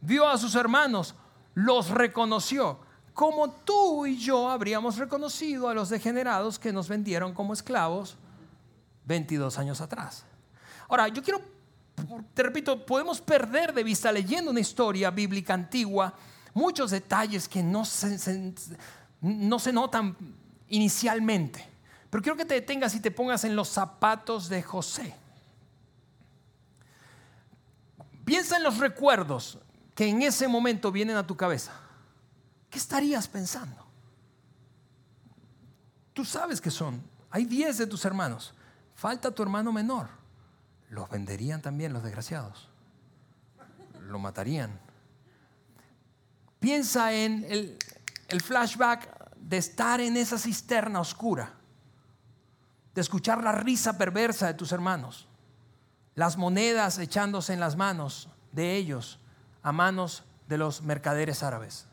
[0.00, 1.14] vio a sus hermanos,
[1.52, 2.80] los reconoció,
[3.12, 8.16] como tú y yo habríamos reconocido a los degenerados que nos vendieron como esclavos
[9.04, 10.24] 22 años atrás.
[10.88, 11.42] Ahora, yo quiero,
[12.34, 16.14] te repito, podemos perder de vista leyendo una historia bíblica antigua
[16.54, 18.54] muchos detalles que no se,
[19.20, 20.16] no se notan
[20.68, 21.68] inicialmente.
[22.08, 25.14] Pero quiero que te detengas y te pongas en los zapatos de José.
[28.24, 29.58] Piensa en los recuerdos
[29.94, 31.72] que en ese momento vienen a tu cabeza.
[32.70, 33.84] ¿Qué estarías pensando?
[36.12, 37.02] Tú sabes que son.
[37.30, 38.54] Hay 10 de tus hermanos.
[38.94, 40.08] Falta tu hermano menor.
[40.94, 42.68] Los venderían también los desgraciados.
[44.02, 44.78] Lo matarían.
[46.60, 47.76] Piensa en el,
[48.28, 51.52] el flashback de estar en esa cisterna oscura,
[52.94, 55.26] de escuchar la risa perversa de tus hermanos,
[56.14, 59.18] las monedas echándose en las manos de ellos
[59.64, 61.88] a manos de los mercaderes árabes.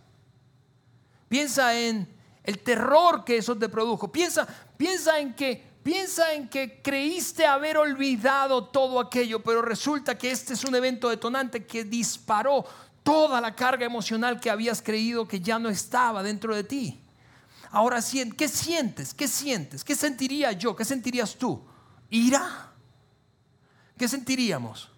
[1.27, 2.07] Piensa en
[2.43, 4.11] el terror que eso te produjo.
[4.11, 10.31] Piensa, piensa en que piensa en que creíste haber olvidado todo aquello, pero resulta que
[10.31, 12.65] este es un evento detonante que disparó
[13.03, 16.99] toda la carga emocional que habías creído que ya no estaba dentro de ti.
[17.71, 17.99] Ahora,
[18.37, 19.13] ¿qué sientes?
[19.13, 19.83] ¿Qué sientes?
[19.83, 20.75] ¿Qué sentiría yo?
[20.75, 21.63] ¿Qué sentirías tú?
[22.09, 22.71] ¿Ira?
[23.97, 24.89] ¿Qué sentiríamos?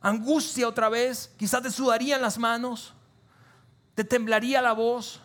[0.00, 1.32] ¿Angustia otra vez?
[1.38, 2.92] Quizás te sudarían las manos,
[3.94, 5.20] te temblaría la voz.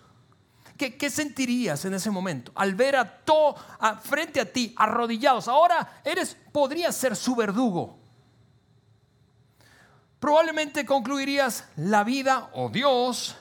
[0.80, 2.52] ¿Qué, sentirías en ese momento?
[2.56, 3.56] Al ver a todo
[4.02, 5.48] frente a ti, arrodillados.
[5.48, 8.00] Ahora eres, podrías ser su verdugo
[10.20, 13.36] probablemente concluirías, la vida o Dios,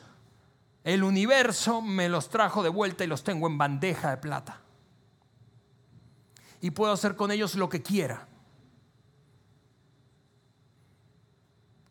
[0.84, 4.60] el universo me los trajo de vuelta y los tengo en bandeja de plata.
[6.60, 8.26] Y puedo hacer con ellos lo que quiera.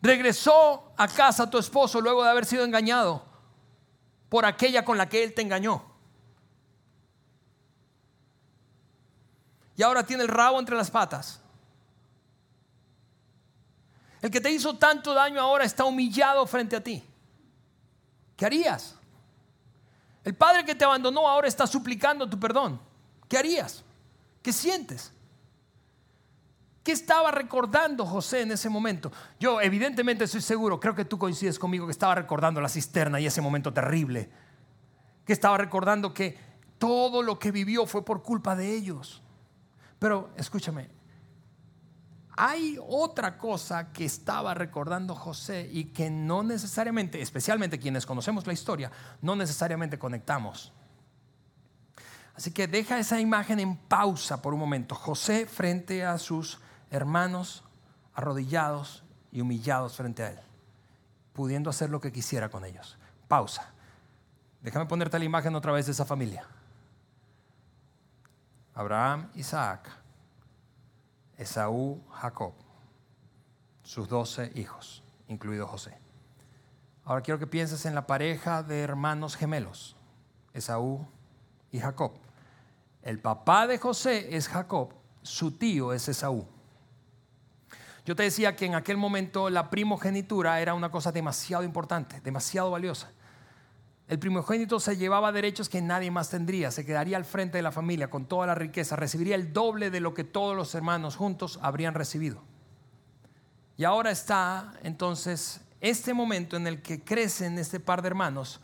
[0.01, 3.26] Regresó a casa tu esposo luego de haber sido engañado
[4.29, 5.83] por aquella con la que él te engañó.
[9.75, 11.39] Y ahora tiene el rabo entre las patas.
[14.21, 17.03] El que te hizo tanto daño ahora está humillado frente a ti.
[18.35, 18.95] ¿Qué harías?
[20.23, 22.81] El padre que te abandonó ahora está suplicando tu perdón.
[23.29, 23.83] ¿Qué harías?
[24.41, 25.13] ¿Qué sientes?
[26.88, 29.12] ¿Qué estaba recordando José en ese momento?
[29.41, 33.26] Yo evidentemente estoy seguro, creo que tú coincides conmigo que estaba recordando la cisterna y
[33.26, 34.30] ese momento terrible.
[35.26, 36.38] Que estaba recordando que
[36.78, 39.21] todo lo que vivió fue por culpa de ellos.
[40.00, 40.89] Pero escúchame,
[42.38, 48.54] hay otra cosa que estaba recordando José y que no necesariamente, especialmente quienes conocemos la
[48.54, 50.71] historia, no necesariamente conectamos.
[52.34, 54.95] Así que deja esa imagen en pausa por un momento.
[54.95, 57.63] José frente a sus hermanos
[58.13, 60.39] arrodillados y humillados frente a él,
[61.34, 62.97] pudiendo hacer lo que quisiera con ellos.
[63.28, 63.71] Pausa.
[64.62, 66.45] Déjame ponerte la imagen otra vez de esa familia.
[68.73, 69.89] Abraham, Isaac,
[71.38, 72.54] Esaú, Jacob,
[73.84, 75.97] sus doce hijos, incluido José.
[77.06, 79.95] Ahora quiero que pienses en la pareja de hermanos gemelos,
[80.54, 81.08] Esaú
[81.71, 82.13] y Jacob.
[83.02, 86.47] El papá de José es Jacob, su tío es Esaú.
[88.08, 92.72] Yo te decía que en aquel momento la primogenitura era una cosa demasiado importante, demasiado
[92.72, 93.12] valiosa.
[94.08, 97.74] El primogénito se llevaba derechos que nadie más tendría, se quedaría al frente de la
[97.74, 101.60] familia con toda la riqueza, recibiría el doble de lo que todos los hermanos juntos
[101.62, 102.41] habrían recibido.
[103.76, 108.62] Y ahora está entonces este momento en el que crecen este par de hermanos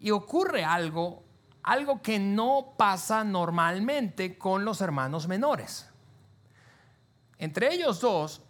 [0.00, 1.22] y ocurre algo,
[1.62, 5.88] algo que no pasa normalmente con los hermanos menores.
[7.38, 8.42] Entre ellos dos,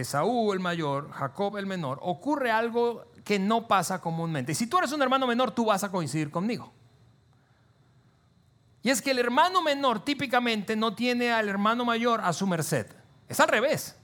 [0.00, 4.54] Esaú el mayor, Jacob el menor, ocurre algo que no pasa comúnmente.
[4.54, 6.72] Si tú eres un hermano menor, tú vas a coincidir conmigo.
[8.82, 12.86] Y es que el hermano menor típicamente no tiene al hermano mayor a su merced.
[13.28, 13.96] Es al revés.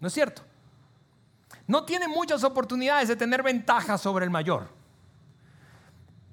[0.00, 0.42] ¿No es cierto?
[1.66, 4.68] No tiene muchas oportunidades de tener ventaja sobre el mayor.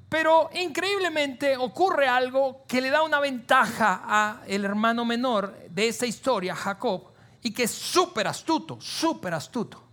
[0.10, 6.56] Pero increíblemente ocurre algo que le da una ventaja al hermano menor de esta historia,
[6.56, 7.13] Jacob,
[7.44, 9.84] y que es súper astuto, súper astuto.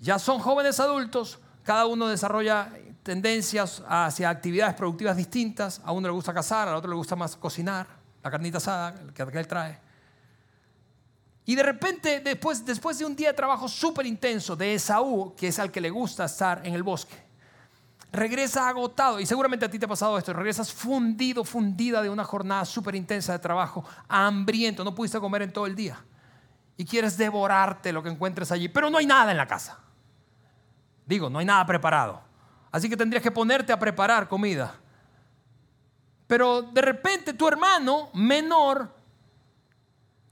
[0.00, 2.70] Ya son jóvenes adultos, cada uno desarrolla
[3.02, 5.80] tendencias hacia actividades productivas distintas.
[5.84, 7.86] A uno le gusta cazar, a otro le gusta más cocinar,
[8.22, 9.80] la carnita asada que él trae.
[11.44, 15.48] Y de repente, después, después de un día de trabajo súper intenso de Esaú, que
[15.48, 17.14] es al que le gusta estar en el bosque,
[18.10, 22.24] regresa agotado, y seguramente a ti te ha pasado esto, regresas fundido, fundida de una
[22.24, 26.02] jornada súper intensa de trabajo, hambriento, no pudiste comer en todo el día,
[26.76, 29.78] y quieres devorarte lo que encuentres allí, pero no hay nada en la casa.
[31.06, 32.20] Digo, no hay nada preparado.
[32.70, 34.74] Así que tendrías que ponerte a preparar comida.
[36.26, 38.94] Pero de repente tu hermano menor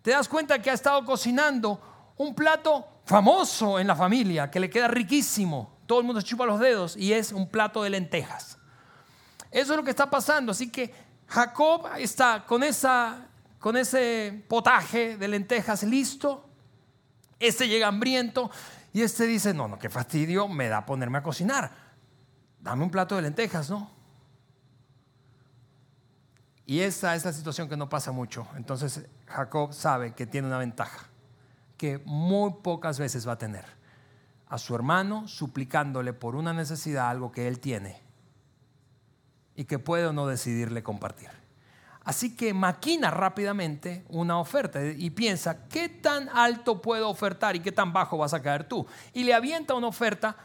[0.03, 4.69] te das cuenta que ha estado cocinando un plato famoso en la familia, que le
[4.69, 5.79] queda riquísimo.
[5.87, 8.59] Todo el mundo chupa los dedos y es un plato de lentejas.
[9.51, 10.53] Eso es lo que está pasando.
[10.53, 10.93] Así que
[11.29, 13.29] Jacob está con, esa,
[13.65, 16.45] con ese potaje de lentejas listo.
[17.41, 18.51] Este llega hambriento
[18.93, 21.73] y este dice, no, no, qué fastidio me da ponerme a cocinar.
[22.61, 23.91] Dame un plato de lentejas, ¿no?
[26.67, 28.47] Y esa es la situación que no pasa mucho.
[28.55, 31.07] Entonces Jacob sabe que tiene una ventaja
[31.79, 33.65] que muy pocas veces va a tener.
[34.47, 38.03] A su hermano suplicándole por una necesidad algo que él tiene
[39.57, 41.44] y que puede o no decidirle compartir.
[42.05, 47.73] Así que maquina rápidamente una oferta y piensa, ¿qué tan alto puedo ofertar y qué
[47.73, 48.87] tan bajo vas a caer tú?
[49.15, 50.37] Y le avienta una oferta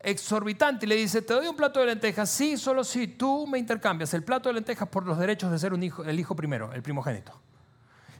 [0.00, 3.58] exorbitante y le dice, te doy un plato de lentejas, sí, solo si tú me
[3.58, 6.72] intercambias el plato de lentejas por los derechos de ser un hijo, el hijo primero,
[6.72, 7.40] el primogénito.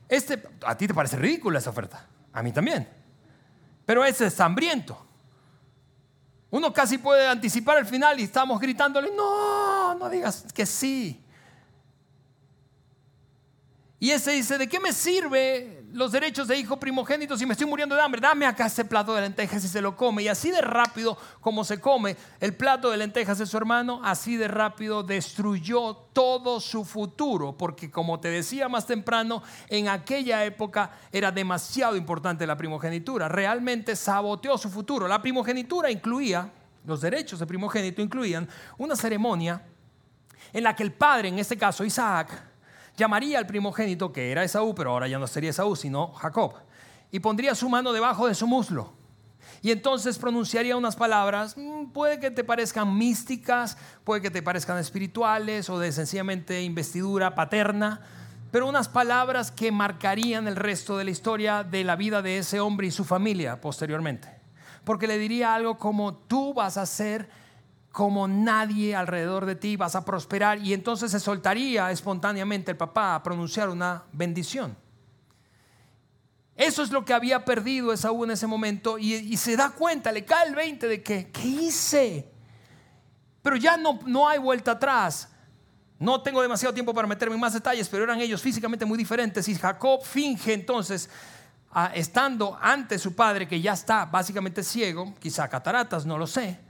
[0.08, 2.88] Este, a ti te parece ridícula esa oferta, a mí también,
[3.84, 5.04] pero ese es hambriento.
[6.50, 11.23] Uno casi puede anticipar el final y estamos gritándole, no, no digas que sí.
[14.04, 17.66] Y ese dice, ¿de qué me sirve los derechos de hijo primogénito si me estoy
[17.66, 18.20] muriendo de hambre?
[18.20, 20.24] Dame acá ese plato de lentejas y se lo come.
[20.24, 24.36] Y así de rápido como se come el plato de lentejas de su hermano, así
[24.36, 27.56] de rápido destruyó todo su futuro.
[27.56, 33.30] Porque como te decía más temprano, en aquella época era demasiado importante la primogenitura.
[33.30, 35.08] Realmente saboteó su futuro.
[35.08, 36.52] La primogenitura incluía,
[36.84, 39.62] los derechos de primogénito incluían una ceremonia
[40.52, 42.52] en la que el padre, en este caso Isaac,
[42.96, 46.54] llamaría al primogénito, que era Esaú, pero ahora ya no sería Esaú, sino Jacob,
[47.10, 48.92] y pondría su mano debajo de su muslo.
[49.62, 54.78] Y entonces pronunciaría unas palabras, mm, puede que te parezcan místicas, puede que te parezcan
[54.78, 58.00] espirituales o de sencillamente investidura paterna,
[58.50, 62.60] pero unas palabras que marcarían el resto de la historia de la vida de ese
[62.60, 64.28] hombre y su familia posteriormente.
[64.84, 67.28] Porque le diría algo como, tú vas a ser
[67.94, 73.14] como nadie alrededor de ti, vas a prosperar y entonces se soltaría espontáneamente el papá
[73.14, 74.76] a pronunciar una bendición.
[76.56, 80.24] Eso es lo que había perdido Esaú en ese momento y, se da cuenta, le
[80.24, 82.28] cae el 20 de que, ¿qué hice?
[83.42, 85.28] Pero ya no, no hay vuelta atrás.
[85.96, 89.46] No tengo demasiado tiempo para meterme en más detalles, pero eran ellos físicamente muy diferentes
[89.46, 91.08] y Jacob finge entonces,
[91.94, 96.63] estando ante su padre que ya está básicamente ciego, quizá cataratas, no lo sé,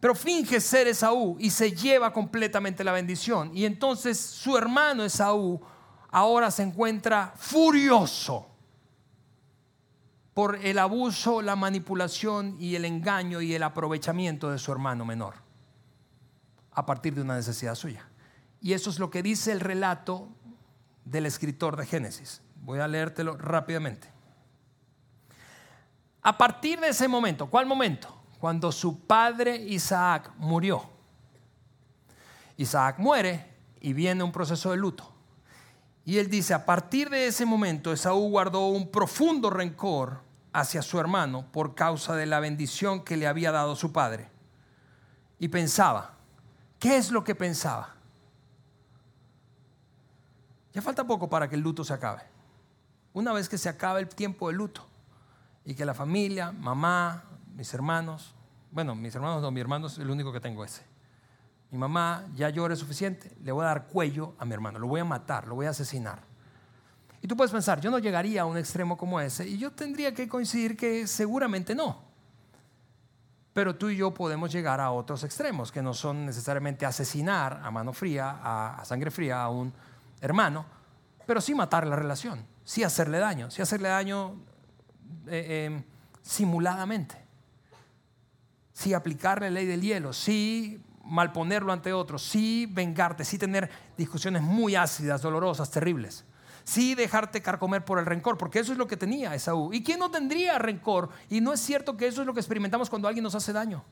[0.00, 3.50] pero finge ser Esaú y se lleva completamente la bendición.
[3.54, 5.60] Y entonces su hermano Esaú
[6.10, 8.46] ahora se encuentra furioso
[10.34, 15.34] por el abuso, la manipulación y el engaño y el aprovechamiento de su hermano menor
[16.70, 18.08] a partir de una necesidad suya.
[18.60, 20.28] Y eso es lo que dice el relato
[21.04, 22.40] del escritor de Génesis.
[22.62, 24.08] Voy a leértelo rápidamente.
[26.22, 28.17] A partir de ese momento, ¿cuál momento?
[28.38, 30.82] Cuando su padre Isaac murió.
[32.56, 33.46] Isaac muere
[33.80, 35.12] y viene un proceso de luto.
[36.04, 40.22] Y él dice, a partir de ese momento Esaú guardó un profundo rencor
[40.52, 44.28] hacia su hermano por causa de la bendición que le había dado su padre.
[45.38, 46.14] Y pensaba,
[46.78, 47.94] ¿qué es lo que pensaba?
[50.72, 52.22] Ya falta poco para que el luto se acabe.
[53.12, 54.86] Una vez que se acabe el tiempo de luto
[55.64, 57.24] y que la familia, mamá,
[57.58, 58.36] mis hermanos,
[58.70, 60.82] bueno, mis hermanos no, mi hermano es el único que tengo ese.
[61.72, 65.00] Mi mamá ya llore suficiente, le voy a dar cuello a mi hermano, lo voy
[65.00, 66.20] a matar, lo voy a asesinar.
[67.20, 70.14] Y tú puedes pensar, yo no llegaría a un extremo como ese y yo tendría
[70.14, 72.00] que coincidir que seguramente no.
[73.52, 77.72] Pero tú y yo podemos llegar a otros extremos que no son necesariamente asesinar a
[77.72, 79.72] mano fría, a, sangre fría a un
[80.20, 80.64] hermano,
[81.26, 84.36] pero sí matar la relación, sí hacerle daño, sí hacerle daño
[85.26, 85.84] eh, eh,
[86.22, 87.27] simuladamente
[88.78, 94.40] sí aplicar la ley del hielo, sí malponerlo ante otros, sí vengarte, sí tener discusiones
[94.40, 96.24] muy ácidas, dolorosas, terribles.
[96.62, 99.72] Sí dejarte carcomer por el rencor, porque eso es lo que tenía Esaú.
[99.72, 101.08] ¿Y quién no tendría rencor?
[101.28, 103.82] Y no es cierto que eso es lo que experimentamos cuando alguien nos hace daño.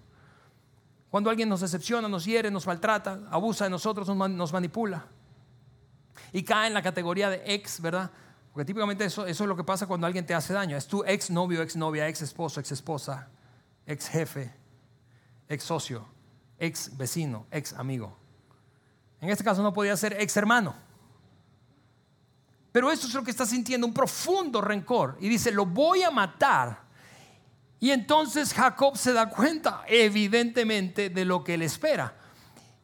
[1.11, 5.07] Cuando alguien nos decepciona, nos hiere, nos maltrata, abusa de nosotros, nos manipula.
[6.32, 8.11] Y cae en la categoría de ex, ¿verdad?
[8.53, 10.76] Porque típicamente eso, eso es lo que pasa cuando alguien te hace daño.
[10.76, 13.28] Es tu ex novio, ex novia, ex esposo, ex esposa,
[13.87, 14.66] ex jefe,
[15.49, 16.07] ex socio,
[16.59, 18.16] ex vecino, ex amigo.
[19.20, 20.74] En este caso no podía ser ex hermano.
[22.72, 25.16] Pero eso es lo que está sintiendo, un profundo rencor.
[25.20, 26.80] Y dice, lo voy a matar.
[27.80, 32.14] Y entonces Jacob se da cuenta, evidentemente, de lo que le espera.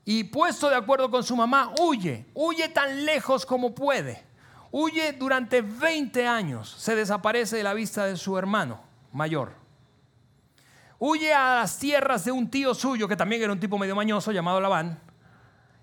[0.04, 4.24] Y puesto de acuerdo con su mamá, huye, huye tan lejos como puede.
[4.70, 8.80] Huye durante 20 años, se desaparece de la vista de su hermano
[9.12, 9.61] mayor.
[11.04, 14.30] Huye a las tierras de un tío suyo, que también era un tipo medio mañoso,
[14.30, 15.00] llamado Labán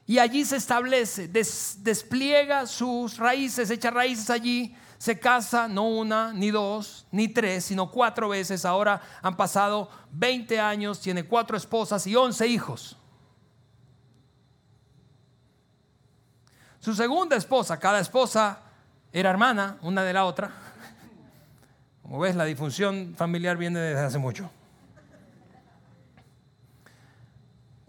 [0.09, 6.49] y allí se establece, despliega sus raíces, echa raíces allí, se casa no una, ni
[6.49, 8.65] dos, ni tres, sino cuatro veces.
[8.65, 12.97] Ahora han pasado 20 años, tiene cuatro esposas y 11 hijos.
[16.79, 18.61] Su segunda esposa, cada esposa
[19.13, 20.49] era hermana una de la otra.
[22.01, 24.49] Como ves, la disfunción familiar viene desde hace mucho.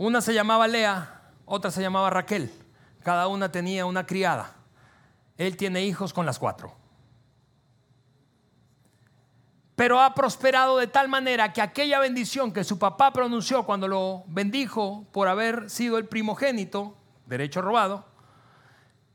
[0.01, 2.51] Una se llamaba Lea, otra se llamaba Raquel.
[3.03, 4.57] Cada una tenía una criada.
[5.37, 6.75] Él tiene hijos con las cuatro.
[9.77, 14.25] Pero ha prosperado de tal manera que aquella bendición que su papá pronunció cuando lo
[14.29, 16.97] bendijo por haber sido el primogénito,
[17.27, 18.07] derecho robado,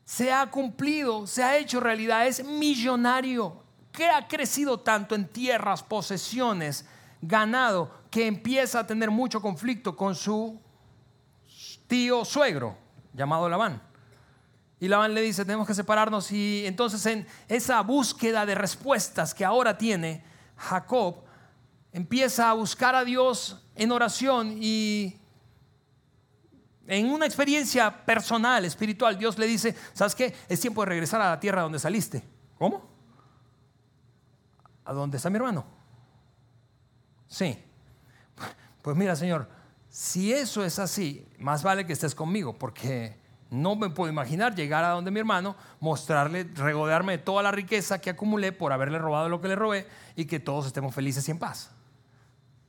[0.04, 5.82] se ha cumplido, se ha hecho realidad, es millonario, que ha crecido tanto en tierras,
[5.82, 6.88] posesiones,
[7.24, 10.62] ganado, que empieza a tener mucho conflicto con su
[11.88, 12.78] tío suegro
[13.14, 13.82] llamado Labán.
[14.80, 16.32] Y Labán le dice, tenemos que separarnos.
[16.32, 20.24] Y entonces en esa búsqueda de respuestas que ahora tiene
[20.58, 21.24] Jacob,
[21.92, 25.18] empieza a buscar a Dios en oración y
[26.88, 30.36] en una experiencia personal, espiritual, Dios le dice, ¿sabes qué?
[30.48, 32.24] Es tiempo de regresar a la tierra donde saliste.
[32.60, 32.88] ¿Cómo?
[34.84, 35.66] ¿A dónde está mi hermano?
[37.28, 37.58] Sí.
[38.82, 39.50] Pues mira, Señor,
[39.96, 43.18] si eso es así, más vale que estés conmigo, porque
[43.50, 48.02] no me puedo imaginar llegar a donde mi hermano, mostrarle, regodearme de toda la riqueza
[48.02, 49.88] que acumulé por haberle robado lo que le robé
[50.18, 51.72] y que todos estemos felices y en paz.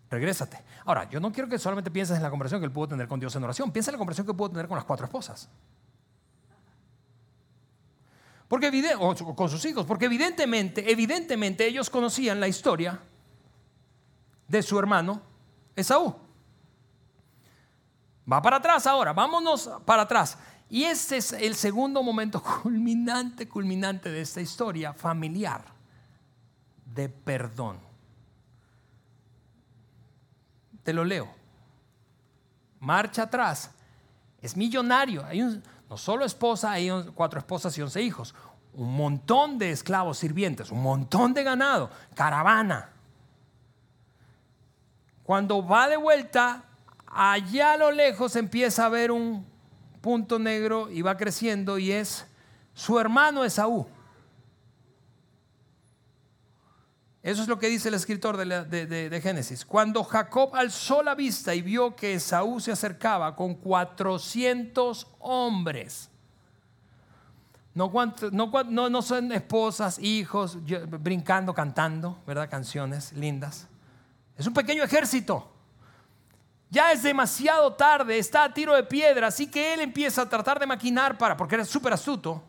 [0.09, 0.63] Regrésate.
[0.85, 3.19] Ahora, yo no quiero que solamente pienses en la conversación que él pudo tener con
[3.19, 5.49] Dios en oración, piensa en la conversación que pudo tener con las cuatro esposas.
[8.47, 8.71] Porque
[9.35, 13.01] con sus hijos, porque evidentemente, evidentemente ellos conocían la historia
[14.47, 15.23] de su hermano
[15.75, 16.26] Esaú.
[18.31, 20.37] Va para atrás ahora, vámonos para atrás.
[20.69, 25.77] Y este es el segundo momento culminante, culminante de esta historia familiar
[26.97, 27.79] de perdón.
[30.83, 31.29] Te lo leo.
[32.81, 33.71] Marcha atrás.
[34.41, 35.25] Es millonario.
[35.25, 38.35] Hay no solo esposa, hay cuatro esposas y once hijos.
[38.73, 42.91] Un montón de esclavos sirvientes, un montón de ganado, caravana.
[45.23, 46.65] Cuando va de vuelta,
[47.17, 49.47] allá a lo lejos empieza a ver un
[50.01, 52.27] punto negro y va creciendo y es
[52.75, 53.87] su hermano Esaú.
[57.23, 59.65] Eso es lo que dice el escritor de, Génesis.
[59.65, 66.09] Cuando Jacob alzó la vista y vio que Esaú se acercaba con 400 hombres,
[67.75, 67.91] no,
[68.31, 70.59] no, no son esposas, hijos,
[71.01, 72.49] brincando, cantando, ¿verdad?
[72.49, 73.67] Canciones lindas.
[74.37, 75.56] Es un pequeño ejército.
[76.69, 80.59] Ya es demasiado tarde, está a tiro de piedra, así que él empieza a tratar
[80.59, 82.43] de maquinar para, porque era súper astuto,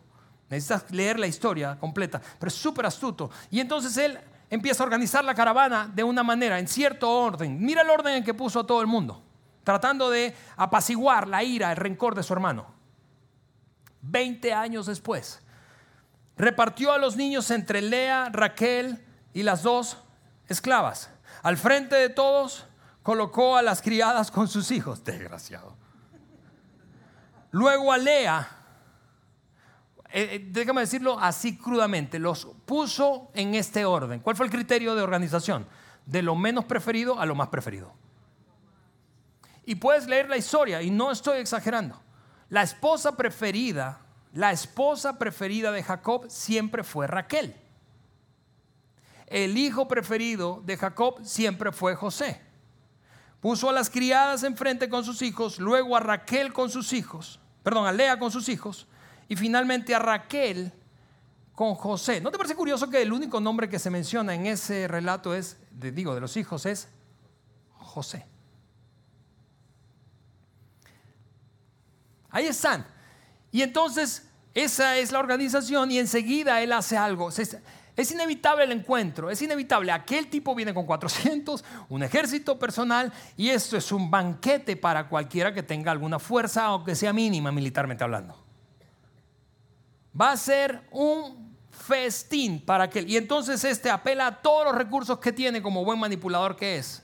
[0.50, 3.30] necesitas leer la historia completa, pero es súper astuto.
[3.52, 7.60] Y entonces él empieza a organizar la caravana de una manera, en cierto orden.
[7.60, 9.22] Mira el orden en que puso a todo el mundo,
[9.64, 12.66] tratando de apaciguar la ira, el rencor de su hermano.
[14.02, 15.42] Veinte años después,
[16.38, 19.98] repartió a los niños entre Lea, Raquel y las dos
[20.48, 21.12] esclavas.
[21.44, 22.67] Al frente de todos
[23.08, 25.02] colocó a las criadas con sus hijos.
[25.02, 25.74] Desgraciado.
[27.52, 28.46] Luego a Lea,
[30.12, 34.20] eh, eh, déjame decirlo así crudamente, los puso en este orden.
[34.20, 35.66] ¿Cuál fue el criterio de organización?
[36.06, 37.94] De lo menos preferido a lo más preferido.
[39.64, 41.98] Y puedes leer la historia, y no estoy exagerando.
[42.50, 44.02] La esposa preferida,
[44.34, 47.56] la esposa preferida de Jacob siempre fue Raquel.
[49.28, 52.47] El hijo preferido de Jacob siempre fue José.
[53.40, 57.86] Puso a las criadas enfrente con sus hijos, luego a Raquel con sus hijos, perdón,
[57.86, 58.88] a Lea con sus hijos,
[59.28, 60.72] y finalmente a Raquel
[61.54, 62.22] con José.
[62.22, 65.58] ¿No te parece curioso que el único nombre que se menciona en ese relato es,
[65.72, 66.88] digo, de los hijos es
[67.74, 68.26] José?
[72.30, 72.86] Ahí están.
[73.52, 77.30] Y entonces esa es la organización y enseguida él hace algo.
[77.98, 79.92] Es inevitable el encuentro, es inevitable.
[79.92, 85.52] Aquel tipo viene con 400, un ejército personal, y esto es un banquete para cualquiera
[85.52, 88.38] que tenga alguna fuerza, aunque sea mínima militarmente hablando.
[90.20, 93.10] Va a ser un festín para aquel.
[93.10, 97.02] Y entonces este apela a todos los recursos que tiene como buen manipulador que es.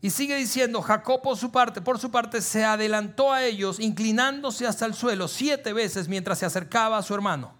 [0.00, 4.66] Y sigue diciendo, Jacob por su parte, por su parte se adelantó a ellos, inclinándose
[4.66, 7.59] hasta el suelo siete veces mientras se acercaba a su hermano.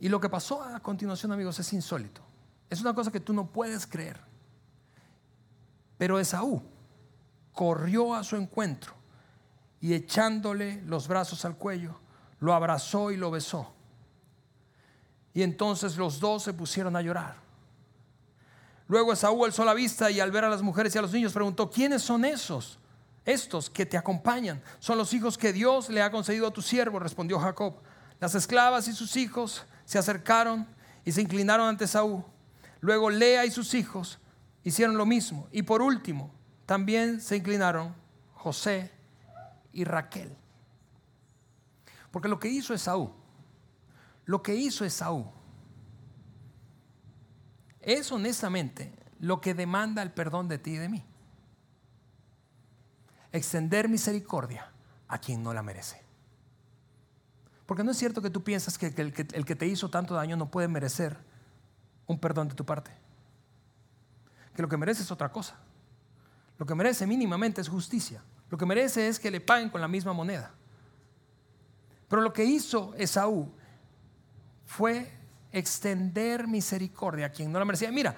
[0.00, 2.22] Y lo que pasó a continuación, amigos, es insólito.
[2.70, 4.18] Es una cosa que tú no puedes creer.
[5.98, 6.62] Pero Esaú
[7.52, 8.94] corrió a su encuentro
[9.80, 12.00] y echándole los brazos al cuello,
[12.38, 13.74] lo abrazó y lo besó.
[15.34, 17.36] Y entonces los dos se pusieron a llorar.
[18.88, 21.34] Luego Esaú alzó la vista y al ver a las mujeres y a los niños
[21.34, 22.78] preguntó, ¿quiénes son esos?
[23.26, 26.98] Estos que te acompañan son los hijos que Dios le ha concedido a tu siervo,
[26.98, 27.74] respondió Jacob.
[28.18, 30.68] Las esclavas y sus hijos se acercaron
[31.04, 32.22] y se inclinaron ante Saúl.
[32.78, 34.20] Luego Lea y sus hijos
[34.62, 35.48] hicieron lo mismo.
[35.50, 36.32] Y por último,
[36.64, 37.92] también se inclinaron
[38.34, 38.92] José
[39.72, 40.36] y Raquel.
[42.12, 43.12] Porque lo que hizo Esaú,
[44.26, 45.28] lo que hizo Esaú,
[47.80, 51.04] es honestamente lo que demanda el perdón de ti y de mí.
[53.32, 54.70] Extender misericordia
[55.08, 55.99] a quien no la merece.
[57.70, 60.50] Porque no es cierto que tú piensas que el, que te hizo tanto daño no
[60.50, 61.16] puede merecer
[62.08, 62.90] un perdón de tu parte.
[64.56, 65.54] Que lo que merece es otra cosa.
[66.58, 68.24] Lo que merece mínimamente es justicia.
[68.50, 70.50] Lo que merece es que le paguen con la misma moneda.
[72.08, 73.48] Pero lo que hizo Esaú
[74.66, 75.08] fue
[75.52, 77.92] extender misericordia a quien no la merecía.
[77.92, 78.16] Mira,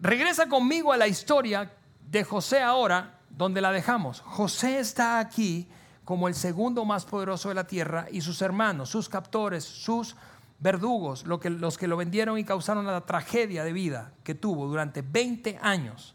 [0.00, 1.70] regresa conmigo a la historia
[2.08, 4.22] de José ahora, donde la dejamos.
[4.22, 5.68] José está aquí
[6.04, 10.16] como el segundo más poderoso de la tierra y sus hermanos, sus captores, sus
[10.58, 15.02] verdugos, que, los que lo vendieron y causaron la tragedia de vida que tuvo durante
[15.02, 16.14] 20 años,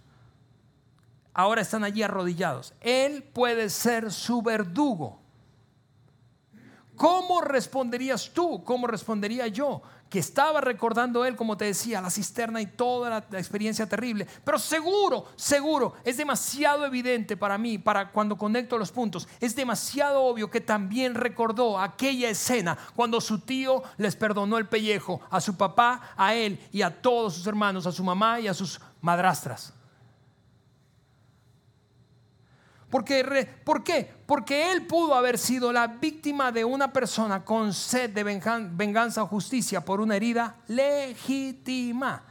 [1.33, 2.73] ahora están allí arrodillados.
[2.81, 5.19] Él puede ser su verdugo.
[6.95, 8.63] ¿Cómo responderías tú?
[8.63, 9.83] ¿Cómo respondería yo?
[10.09, 14.27] Que estaba recordando él, como te decía, la cisterna y toda la, experiencia terrible.
[14.43, 20.23] Pero seguro, seguro, es demasiado evidente para mí, para cuando conecto los puntos, es demasiado
[20.23, 25.55] obvio que también recordó aquella escena cuando su tío les perdonó el pellejo a su
[25.55, 29.76] papá, a él y a todos sus hermanos, a su mamá y a sus madrastras.
[32.89, 34.13] Porque, ¿Por qué?
[34.25, 39.27] Porque él pudo haber sido la víctima de una persona con sed de venganza o
[39.27, 42.23] justicia por una herida legítima.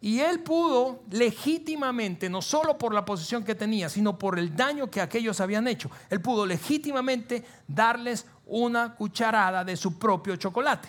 [0.00, 4.90] Y él pudo legítimamente, no solo por la posición que tenía, sino por el daño
[4.90, 10.88] que aquellos habían hecho, él pudo legítimamente darles una cucharada de su propio chocolate.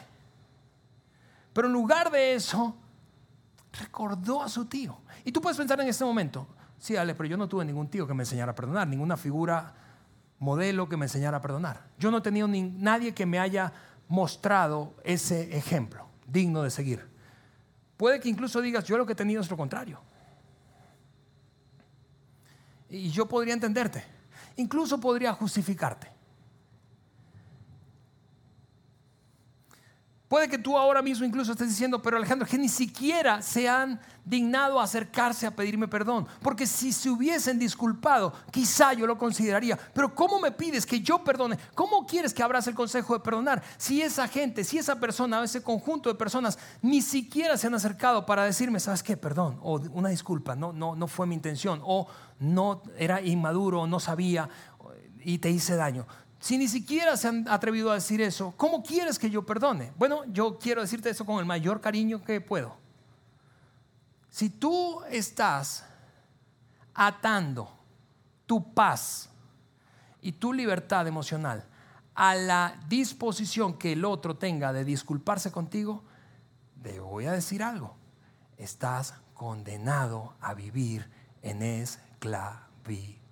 [1.53, 2.75] Pero en lugar de eso,
[3.79, 4.97] recordó a su tío.
[5.23, 6.47] Y tú puedes pensar en este momento,
[6.79, 9.73] Sí, Ale, pero yo no tuve ningún tío que me enseñara a perdonar, ninguna figura
[10.39, 11.87] modelo que me enseñara a perdonar.
[11.97, 13.73] Yo no he tenido ni, nadie que me haya
[14.07, 17.07] mostrado ese ejemplo digno de seguir.
[17.97, 19.99] Puede que incluso digas, yo lo que he tenido es lo contrario.
[22.89, 24.03] Y yo podría entenderte.
[24.57, 26.14] Incluso podría justificarte.
[30.27, 33.99] Puede que tú ahora mismo incluso estés diciendo, pero Alejandro, que ni siquiera se han
[34.23, 36.27] dignado acercarse a pedirme perdón.
[36.41, 39.77] Porque si se hubiesen disculpado, quizá yo lo consideraría.
[39.93, 41.59] Pero ¿cómo me pides que yo perdone?
[41.75, 43.61] ¿Cómo quieres que abras el consejo de perdonar?
[43.77, 48.25] Si esa gente, si esa persona, ese conjunto de personas ni siquiera se han acercado
[48.25, 49.17] para decirme, ¿sabes qué?
[49.17, 52.07] Perdón, o una disculpa, no, no, no fue mi intención, o
[52.39, 54.49] no era inmaduro, no sabía
[55.25, 56.05] y te hice daño.
[56.45, 59.91] Si ni siquiera se han atrevido a decir eso, ¿cómo quieres que yo perdone?
[59.97, 62.77] Bueno, yo quiero decirte eso con el mayor cariño que puedo.
[64.29, 65.85] Si tú estás
[66.93, 67.67] atando
[68.45, 69.27] tu paz
[70.21, 71.65] y tu libertad emocional
[72.13, 76.03] a la disposición que el otro tenga de disculparse contigo,
[76.83, 77.95] te voy a decir algo.
[78.59, 81.09] Estás condenado a vivir
[81.41, 83.24] en esclavitud.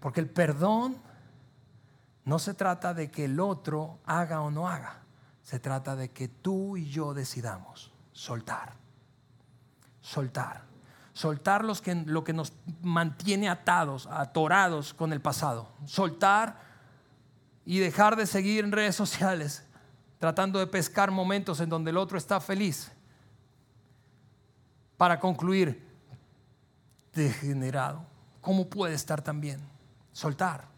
[0.00, 0.96] Porque el perdón
[2.24, 5.02] no se trata de que el otro haga o no haga.
[5.42, 8.74] Se trata de que tú y yo decidamos soltar.
[10.00, 10.62] Soltar.
[11.12, 15.68] Soltar los que, lo que nos mantiene atados, atorados con el pasado.
[15.84, 16.60] Soltar
[17.64, 19.64] y dejar de seguir en redes sociales
[20.20, 22.92] tratando de pescar momentos en donde el otro está feliz.
[24.98, 25.82] Para concluir,
[27.14, 28.04] degenerado,
[28.42, 29.60] ¿cómo puede estar tan bien?
[30.12, 30.68] Soltar.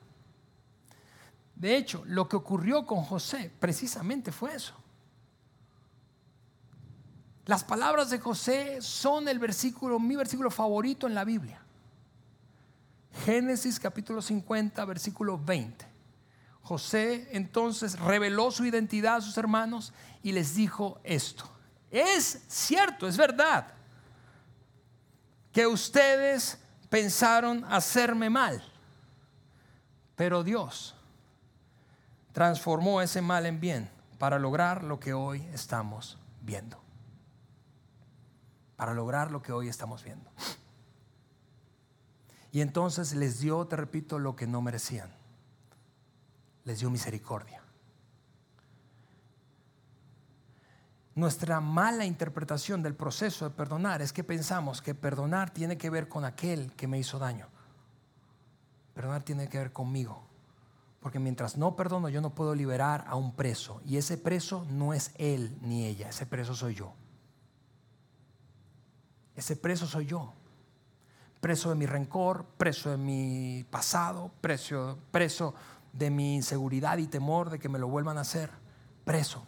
[1.55, 4.75] De hecho, lo que ocurrió con José precisamente fue eso.
[7.47, 11.61] Las palabras de José son el versículo, mi versículo favorito en la Biblia.
[13.25, 15.87] Génesis capítulo 50, versículo 20.
[16.63, 21.51] José entonces reveló su identidad a sus hermanos y les dijo esto.
[21.91, 23.67] Es cierto, es verdad,
[25.53, 26.59] que ustedes
[26.89, 28.63] pensaron hacerme mal,
[30.23, 30.95] pero Dios
[32.31, 36.81] transformó ese mal en bien para lograr lo que hoy estamos viendo.
[38.77, 40.31] Para lograr lo que hoy estamos viendo.
[42.53, 45.11] Y entonces les dio, te repito, lo que no merecían.
[46.63, 47.61] Les dio misericordia.
[51.17, 56.09] Nuestra mala interpretación del proceso de perdonar es que pensamos que perdonar tiene que ver
[56.09, 57.49] con aquel que me hizo daño.
[58.95, 60.23] Perdonar tiene que ver conmigo.
[61.01, 63.81] Porque mientras no perdono, yo no puedo liberar a un preso.
[63.85, 66.95] Y ese preso no es él ni ella, ese preso soy yo.
[69.35, 70.33] Ese preso soy yo
[71.43, 75.57] preso de mi rencor, preso de mi pasado, preso, preso
[75.93, 78.49] de mi inseguridad y temor de que me lo vuelvan a hacer,
[79.05, 79.45] preso.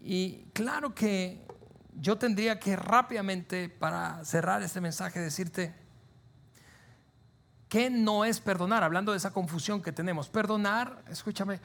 [0.00, 1.46] Y claro que
[2.00, 5.72] yo tendría que rápidamente, para cerrar este mensaje, decirte
[7.74, 10.28] que no es perdonar, hablando de esa confusión que tenemos.
[10.28, 11.58] Perdonar, escúchame,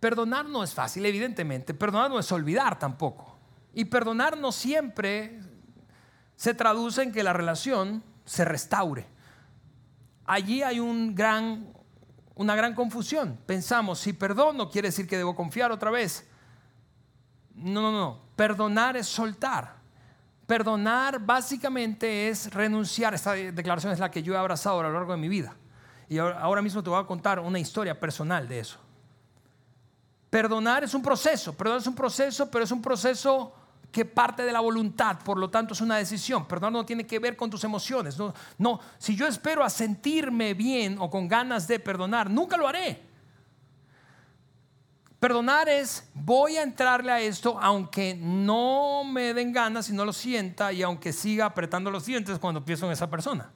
[0.00, 1.74] perdonar no es fácil, evidentemente.
[1.74, 3.36] Perdonar no es olvidar tampoco.
[3.74, 5.40] Y perdonar no siempre
[6.36, 9.06] se traduce en que la relación se restaure.
[10.24, 11.70] Allí hay un gran,
[12.34, 13.38] una gran confusión.
[13.44, 16.26] Pensamos, si perdono quiere decir que debo confiar otra vez.
[17.54, 18.20] No, no, no.
[18.36, 19.83] Perdonar es soltar.
[20.46, 23.14] Perdonar básicamente es renunciar.
[23.14, 25.56] Esta declaración es la que yo he abrazado a lo largo de mi vida.
[26.08, 28.78] Y ahora mismo te voy a contar una historia personal de eso.
[30.28, 31.56] Perdonar es un proceso.
[31.56, 33.54] Perdonar es un proceso, pero es un proceso
[33.90, 36.46] que parte de la voluntad, por lo tanto es una decisión.
[36.46, 38.18] Perdonar no tiene que ver con tus emociones.
[38.18, 42.66] No, no, si yo espero a sentirme bien o con ganas de perdonar, nunca lo
[42.66, 43.13] haré.
[45.24, 50.12] Perdonar es, voy a entrarle a esto aunque no me den ganas y no lo
[50.12, 53.50] sienta y aunque siga apretando los dientes cuando pienso en esa persona.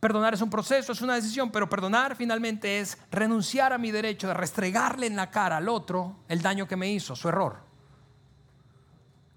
[0.00, 4.26] Perdonar es un proceso, es una decisión, pero perdonar finalmente es renunciar a mi derecho
[4.26, 7.58] de restregarle en la cara al otro el daño que me hizo, su error.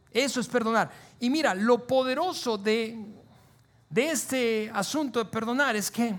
[0.09, 0.89] Eso es perdonar.
[1.19, 2.97] Y mira, lo poderoso de,
[3.91, 6.15] de este asunto de perdonar es que,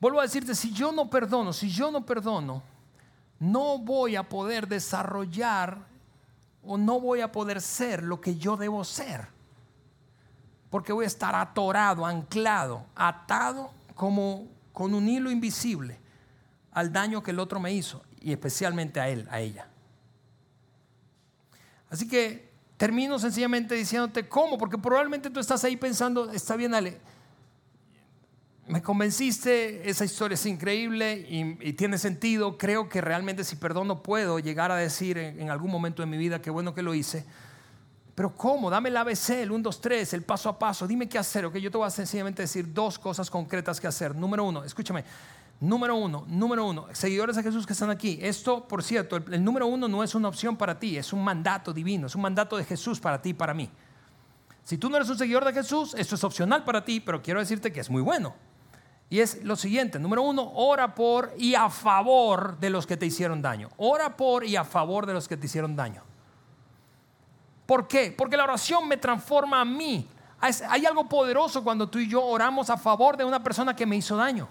[0.00, 2.68] vuelvo a decirte, si yo no perdono, si yo no perdono,
[3.40, 5.78] no voy a poder desarrollar
[6.62, 9.28] o no voy a poder ser lo que yo debo ser.
[10.68, 15.98] Porque voy a estar atorado, anclado, atado como con un hilo invisible
[16.72, 19.66] al daño que el otro me hizo y especialmente a él, a ella.
[21.88, 27.00] Así que termino sencillamente diciéndote cómo, porque probablemente tú estás ahí pensando, está bien, Ale,
[28.70, 34.38] me convenciste, esa historia es increíble y, tiene sentido, creo que realmente si perdono puedo
[34.38, 37.26] llegar a decir en, algún momento de mi vida qué bueno que lo hice.
[38.14, 38.70] Pero ¿cómo?
[38.70, 40.86] Dame el ABC, el 1, 2, 3, el paso a paso.
[40.86, 41.46] Dime qué hacer.
[41.46, 44.14] Ok, yo te voy a sencillamente decir dos cosas concretas que hacer.
[44.14, 45.04] Número uno, escúchame.
[45.58, 48.18] Número uno, número uno, seguidores de Jesús que están aquí.
[48.22, 51.72] Esto, por cierto, el, número uno no es una opción para ti, es un mandato
[51.72, 53.68] divino, es un mandato de Jesús para ti y para mí.
[54.64, 57.40] Si tú no eres un seguidor de Jesús, esto es opcional para ti, pero quiero
[57.40, 58.34] decirte que es muy bueno.
[59.10, 63.06] Y es lo siguiente, número uno, ora por y a favor de los que te
[63.06, 63.68] hicieron daño.
[63.76, 66.04] Ora por y a favor de los que te hicieron daño.
[67.66, 68.14] ¿Por qué?
[68.16, 70.08] Porque la oración me transforma a mí.
[70.40, 73.96] Hay algo poderoso cuando tú y yo oramos a favor de una persona que me
[73.96, 74.48] hizo daño.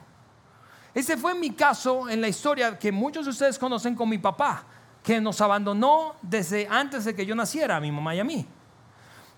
[0.94, 4.66] Ese fue mi caso en la historia que muchos de ustedes conocen con mi papá,
[5.02, 8.46] que nos abandonó desde antes de que yo naciera, a mi mamá y a mí.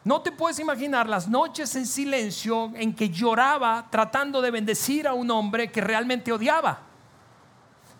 [0.04, 5.14] No te puedes imaginar las noches en silencio en que lloraba tratando de bendecir a
[5.14, 6.80] un hombre que realmente odiaba.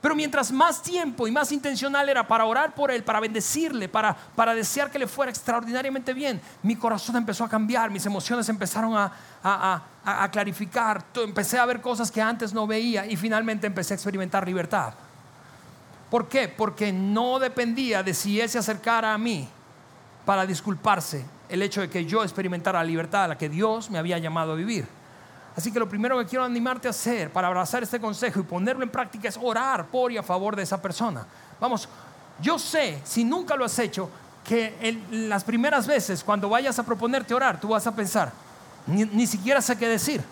[0.02, 4.16] Pero mientras más tiempo y más intencional era para orar por él, para bendecirle, para,
[4.36, 8.98] para desear que le fuera extraordinariamente bien, mi corazón empezó a cambiar, mis emociones empezaron
[8.98, 9.12] a,
[9.44, 14.44] a, clarificar, empecé a ver cosas que antes no veía y finalmente empecé a experimentar
[14.44, 14.96] libertad.
[16.10, 16.48] ¿Por qué?
[16.48, 19.48] Porque no dependía de si él se acercara a mí
[20.26, 24.00] para disculparse el hecho de que yo experimentara la libertad a la que Dios me
[24.00, 24.88] había llamado a vivir.
[25.56, 28.84] Así que lo primero que quiero animarte a hacer para abrazar este consejo y ponerlo
[28.84, 31.26] en práctica es orar por y a favor de esa persona.
[31.60, 31.90] Vamos,
[32.42, 34.10] yo sé, si nunca lo has hecho,
[34.46, 38.32] que las primeras veces cuando vayas a proponerte orar, tú vas a pensar,
[38.88, 40.24] ni, siquiera sé qué decir.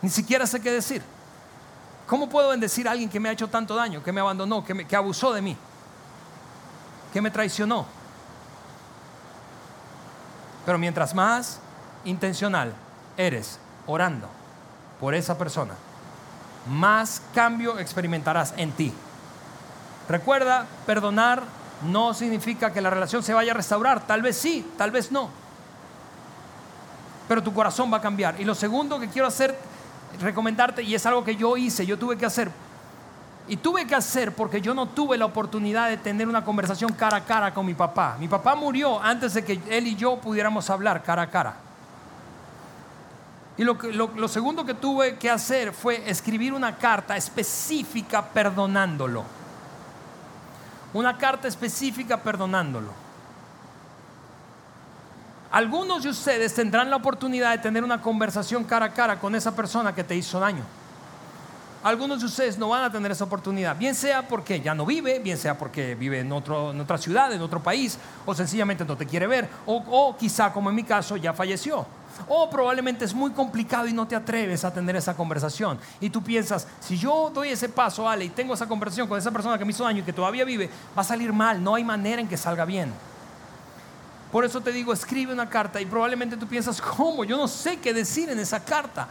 [0.00, 1.02] Ni siquiera sé qué decir.
[2.06, 4.86] ¿Cómo puedo bendecir a alguien que me ha hecho tanto daño, que me abandonó, que,
[4.86, 5.56] que abusó de mí,
[7.12, 7.86] que me traicionó?
[10.66, 11.60] Pero mientras más
[12.04, 12.74] intencional
[13.16, 14.28] eres orando
[15.00, 15.74] por esa persona,
[16.68, 18.92] más cambio experimentarás en ti.
[20.08, 21.42] Recuerda, perdonar
[21.88, 24.06] no significa que la relación se vaya a restaurar.
[24.06, 25.30] Tal vez sí, tal vez no.
[27.28, 28.40] Pero tu corazón va a cambiar.
[28.40, 29.56] Y lo segundo que quiero hacer
[30.20, 32.50] recomendarte, y es algo que yo hice, yo tuve que hacer.
[33.50, 37.16] Y tuve que hacer porque yo no tuve la oportunidad de tener una conversación cara
[37.16, 38.16] a cara con mi papá.
[38.20, 41.56] Mi papá murió antes de que él y yo pudiéramos hablar cara a cara.
[43.56, 49.24] Y lo, lo, segundo que tuve que hacer fue escribir una carta específica perdonándolo.
[50.94, 52.92] Una carta específica perdonándolo.
[55.50, 59.56] Algunos de ustedes tendrán la oportunidad de tener una conversación cara a cara con esa
[59.56, 60.62] persona que te hizo daño.
[61.82, 65.18] Algunos de ustedes no van a tener esa oportunidad, bien sea porque ya no vive,
[65.18, 68.98] bien sea porque vive en, otro, en otra ciudad, en otro país, o sencillamente no
[68.98, 71.86] te quiere ver, o, o quizá como en mi caso ya falleció.
[72.28, 75.78] O probablemente es muy complicado y no te atreves a tener esa conversación.
[76.00, 79.30] Y tú piensas, si yo doy ese paso, Ale, y tengo esa conversación con esa
[79.30, 81.84] persona que me hizo daño y que todavía vive, va a salir mal, no hay
[81.84, 82.92] manera en que salga bien.
[84.30, 87.24] Por eso te digo, escribe una carta y probablemente tú piensas, ¿cómo?
[87.24, 89.08] Yo no sé qué decir en esa carta.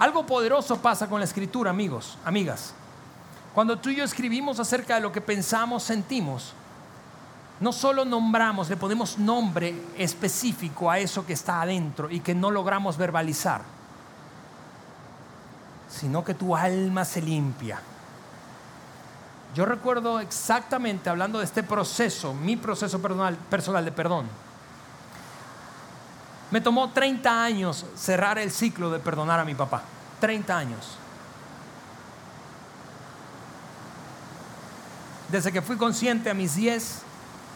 [0.00, 2.72] Algo poderoso pasa con la escritura, amigos, amigas.
[3.54, 6.54] Cuando tú y yo escribimos acerca de lo que pensamos, sentimos,
[7.60, 12.50] no solo nombramos, le ponemos nombre específico a eso que está adentro y que no
[12.50, 13.60] logramos verbalizar,
[15.90, 17.78] sino que tu alma se limpia.
[19.54, 24.24] Yo recuerdo exactamente, hablando de este proceso, mi proceso personal, personal de perdón,
[26.50, 29.82] me tomó 30 años cerrar el ciclo de perdonar a mi papá.
[30.20, 30.98] 30 años.
[35.28, 37.02] Desde que fui consciente a mis 10,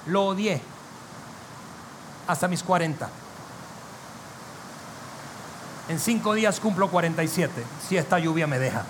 [0.07, 0.63] lo odié.
[2.29, 3.09] Hasta mis 40.
[5.89, 8.85] En 5 días cumplo 47, si esta lluvia me deja.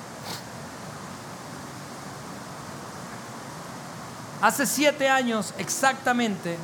[4.43, 6.59] Hace 7 años exactamente,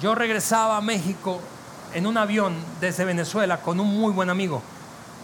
[0.00, 1.40] yo regresaba a México
[1.94, 4.60] en un avión desde Venezuela con un muy buen amigo,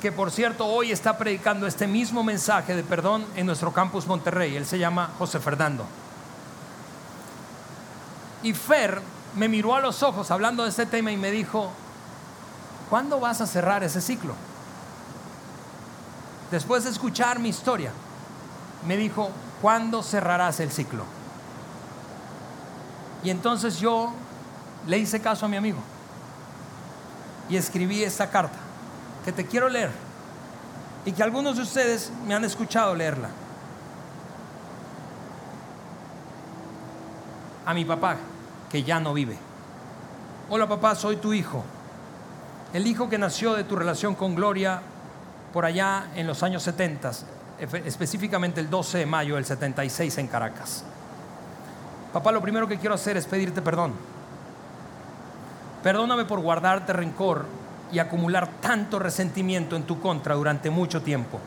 [0.00, 4.56] que por cierto hoy está predicando este mismo mensaje de perdón en nuestro campus Monterrey.
[4.56, 5.84] Él se llama José Fernando.
[8.42, 9.02] Y Fer
[9.34, 11.70] me miró a los ojos hablando de este tema y me dijo,
[12.88, 14.34] ¿cuándo vas a cerrar ese ciclo?
[16.50, 17.92] Después de escuchar mi historia,
[18.86, 21.04] me dijo, ¿cuándo cerrarás el ciclo?
[23.22, 24.12] Y entonces yo
[24.86, 25.80] le hice caso a mi amigo
[27.50, 28.58] y escribí esta carta
[29.24, 29.90] que te quiero leer
[31.04, 33.28] y que algunos de ustedes me han escuchado leerla.
[37.66, 38.16] A mi papá,
[38.70, 39.36] que ya no vive.
[40.48, 41.64] Hola papá, soy tu hijo.
[42.72, 44.80] El hijo que nació de tu relación con Gloria
[45.52, 47.10] por allá en los años 70,
[47.84, 50.84] específicamente el 12 de mayo del 76 en Caracas.
[52.12, 54.19] Papá, lo primero que quiero hacer es pedirte perdón
[55.82, 57.46] Perdóname por guardarte rencor
[57.92, 61.40] y acumular tanto resentimiento en tu contra durante mucho tiempo.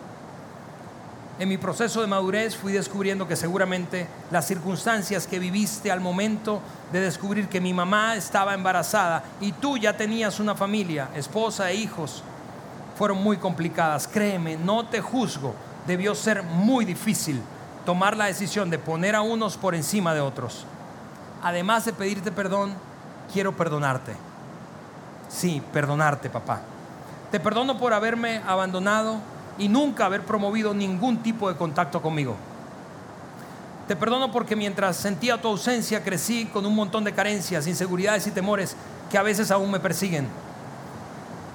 [1.40, 6.62] En mi proceso de madurez fui descubriendo que seguramente las circunstancias que viviste al momento
[6.92, 11.76] de descubrir que mi mamá estaba embarazada y tú ya tenías una familia, esposa e
[11.76, 12.24] hijos,
[12.98, 14.08] fueron muy complicadas.
[14.08, 15.56] Créeme, no te juzgo.
[15.88, 17.42] Debió ser muy difícil
[17.86, 20.66] tomar la decisión de poner a unos por encima de otros.
[21.42, 22.76] Además de pedirte perdón,
[23.32, 24.16] quiero perdonarte.
[25.30, 26.62] Sí, perdonarte, papá.
[27.32, 29.18] Te perdono por haberme abandonado
[29.58, 32.36] y nunca haber promovido ningún tipo de contacto conmigo.
[33.88, 38.32] Te perdono porque mientras sentía tu ausencia crecí con un montón de carencias, inseguridades y
[38.32, 38.76] temores
[39.10, 40.28] que a veces aún me persiguen.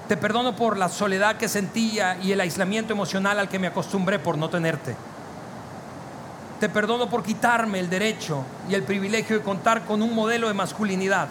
[0.07, 4.19] Te perdono por la soledad que sentía y el aislamiento emocional al que me acostumbré
[4.19, 4.95] por no tenerte.
[6.59, 10.53] Te perdono por quitarme el derecho y el privilegio de contar con un modelo de
[10.53, 11.29] masculinidad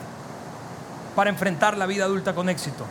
[1.18, 2.86] para enfrentar la vida adulta con éxito.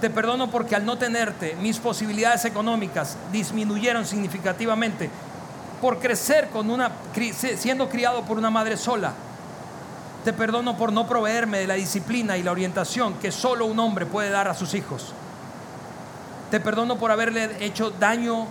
[0.00, 5.10] Te perdono porque al no tenerte, mis posibilidades económicas disminuyeron significativamente
[5.80, 6.92] por crecer con una,
[7.56, 9.14] siendo criado por una madre sola.
[10.24, 14.06] Te perdono por no proveerme de la disciplina y la orientación que solo un hombre
[14.06, 15.12] puede dar a sus hijos.
[16.52, 18.46] Te perdono por haberle hecho daño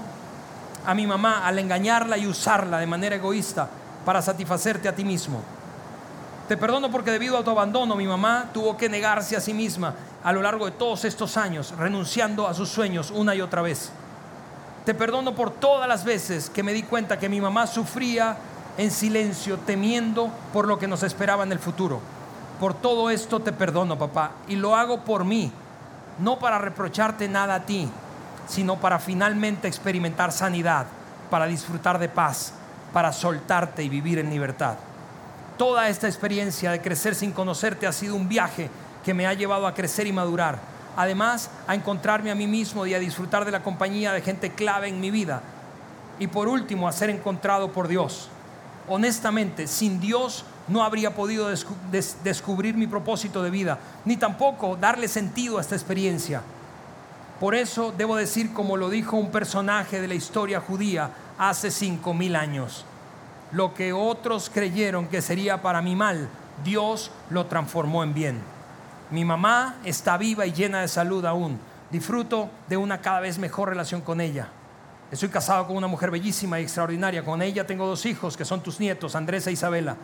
[0.86, 3.70] a mi mamá al engañarla y usarla de manera egoísta
[4.04, 5.42] para satisfacerte a ti mismo.
[6.52, 9.96] Te perdono porque debido a tu abandono mi mamá tuvo que negarse a sí misma
[10.22, 13.90] a lo largo de todos estos años, renunciando a sus sueños una y otra vez.
[14.84, 18.36] Te perdono por todas las veces que me di cuenta que mi mamá sufría
[18.78, 22.02] en silencio, temiendo por lo que nos esperaba en el futuro.
[22.60, 25.54] Por todo esto te perdono, papá, y lo hago por mí,
[26.20, 27.88] no para reprocharte nada a ti,
[28.50, 30.88] sino para finalmente experimentar sanidad,
[31.30, 32.52] para disfrutar de paz,
[32.92, 34.76] para soltarte y vivir en libertad.
[35.62, 38.68] Toda esta experiencia de crecer sin conocerte ha sido un viaje
[39.06, 40.58] que me ha llevado a crecer y madurar.
[40.98, 44.88] Además, a encontrarme a mí mismo y a disfrutar de la compañía de gente clave
[44.88, 45.44] en mi vida.
[46.18, 48.28] Y por último, a ser encontrado por Dios.
[48.88, 51.48] Honestamente, sin Dios no habría podido
[52.24, 56.42] descubrir mi propósito de vida, ni tampoco darle sentido a esta experiencia.
[57.40, 62.16] Por eso debo decir, como lo dijo un personaje de la historia judía hace cinco
[62.16, 62.84] mil años,
[63.52, 66.30] lo que otros creyeron que sería para mi mal,
[66.64, 68.42] Dios lo transformó en bien.
[69.10, 71.60] Mi mamá está viva y llena de salud aún.
[71.92, 74.48] Disfruto de una cada vez mejor relación con ella.
[75.12, 77.26] Estoy casado con una mujer bellísima y extraordinaria.
[77.26, 79.98] Con ella tengo dos hijos que son tus nietos, Andrés e Isabela.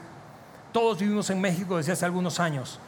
[0.73, 2.79] Todos vivimos en México desde hace algunos años.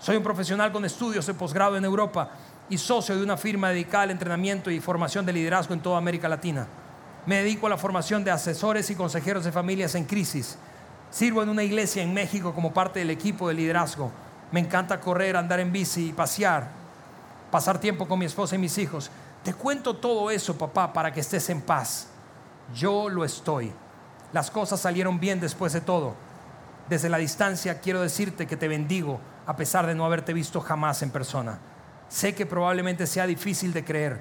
[0.00, 2.30] Soy un profesional con estudios de posgrado en Europa
[2.70, 6.28] y socio de una firma dedicada al entrenamiento y formación de liderazgo en toda América
[6.28, 6.66] Latina.
[7.26, 10.56] Me dedico a la formación de asesores y consejeros de familias en crisis.
[11.10, 14.10] Sirvo en una iglesia en México como parte del equipo de liderazgo
[14.52, 16.68] me encanta correr, andar en bici, pasear,
[17.50, 19.10] pasar tiempo con mi esposa y mis hijos.
[19.42, 22.08] Te cuento todo eso, papá, para que estés en paz.
[22.74, 23.72] Yo lo estoy.
[24.32, 26.14] Las cosas salieron bien después de todo.
[26.88, 31.02] Desde la distancia quiero decirte que te bendigo a pesar de no haberte visto jamás
[31.02, 31.58] en persona.
[32.08, 34.20] Sé que probablemente sea difícil de creer,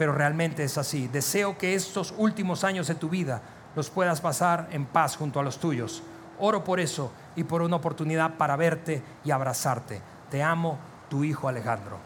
[0.00, 1.08] pero realmente es así.
[1.08, 3.42] Deseo que estos últimos años de tu vida
[3.76, 6.02] los puedas pasar en paz junto a los tuyos.
[6.38, 10.00] Oro por eso y por una oportunidad para verte y abrazarte.
[10.30, 10.78] Te amo,
[11.10, 11.98] tu hijo Alejandro.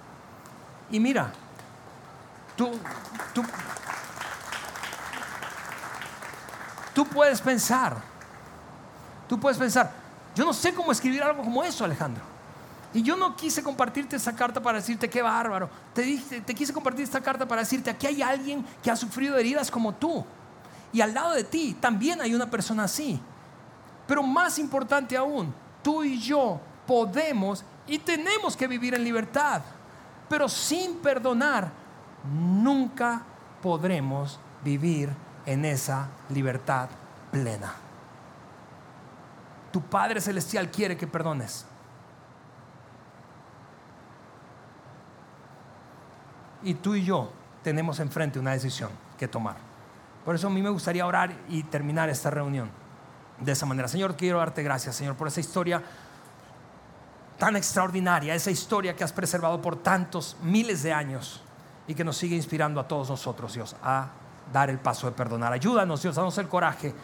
[0.90, 1.30] Y mira,
[2.56, 2.72] tú,
[3.32, 3.44] tú,
[6.94, 7.98] tú puedes pensar,
[9.28, 9.92] tú puedes pensar,
[10.34, 12.24] yo no sé cómo escribir algo como eso, Alejandro.
[12.94, 15.68] Y yo no quise compartirte esa carta para decirte qué bárbaro.
[15.92, 19.36] Te, dije, te quise compartir esta carta para decirte, aquí hay alguien que ha sufrido
[19.36, 20.24] heridas como tú.
[20.92, 23.20] Y al lado de ti también hay una persona así.
[24.06, 29.62] Pero más importante aún, tú y yo podemos y tenemos que vivir en libertad.
[30.28, 31.72] Pero sin perdonar,
[32.32, 33.22] nunca
[33.60, 35.10] podremos vivir
[35.46, 36.88] en esa libertad
[37.32, 37.74] plena.
[39.72, 41.66] Tu Padre Celestial quiere que perdones.
[46.64, 47.30] Y tú y yo
[47.62, 49.56] tenemos enfrente una decisión que tomar.
[50.24, 52.70] Por eso a mí me gustaría orar y terminar esta reunión
[53.38, 53.88] de esa manera.
[53.88, 55.82] Señor, quiero darte gracias, Señor, por esa historia
[57.38, 61.42] tan extraordinaria, esa historia que has preservado por tantos miles de años
[61.86, 64.08] y que nos sigue inspirando a todos nosotros, Dios, a
[64.52, 65.52] dar el paso de perdonar.
[65.52, 66.94] Ayúdanos, Dios, danos el coraje,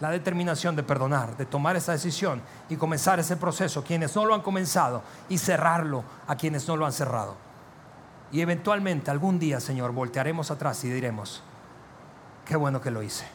[0.00, 4.34] la determinación de perdonar, de tomar esa decisión y comenzar ese proceso, quienes no lo
[4.34, 7.43] han comenzado, y cerrarlo a quienes no lo han cerrado.
[8.32, 11.42] Y eventualmente, algún día, Señor, voltearemos atrás y diremos,
[12.44, 13.26] qué bueno que lo hice,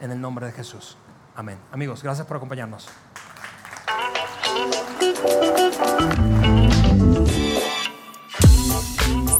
[0.00, 0.96] en el nombre de Jesús.
[1.34, 1.58] Amén.
[1.72, 2.88] Amigos, gracias por acompañarnos.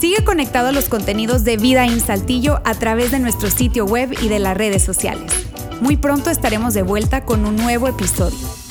[0.01, 4.13] Sigue conectado a los contenidos de Vida en Saltillo a través de nuestro sitio web
[4.21, 5.33] y de las redes sociales.
[5.81, 8.62] Muy pronto estaremos de vuelta con un nuevo episodio.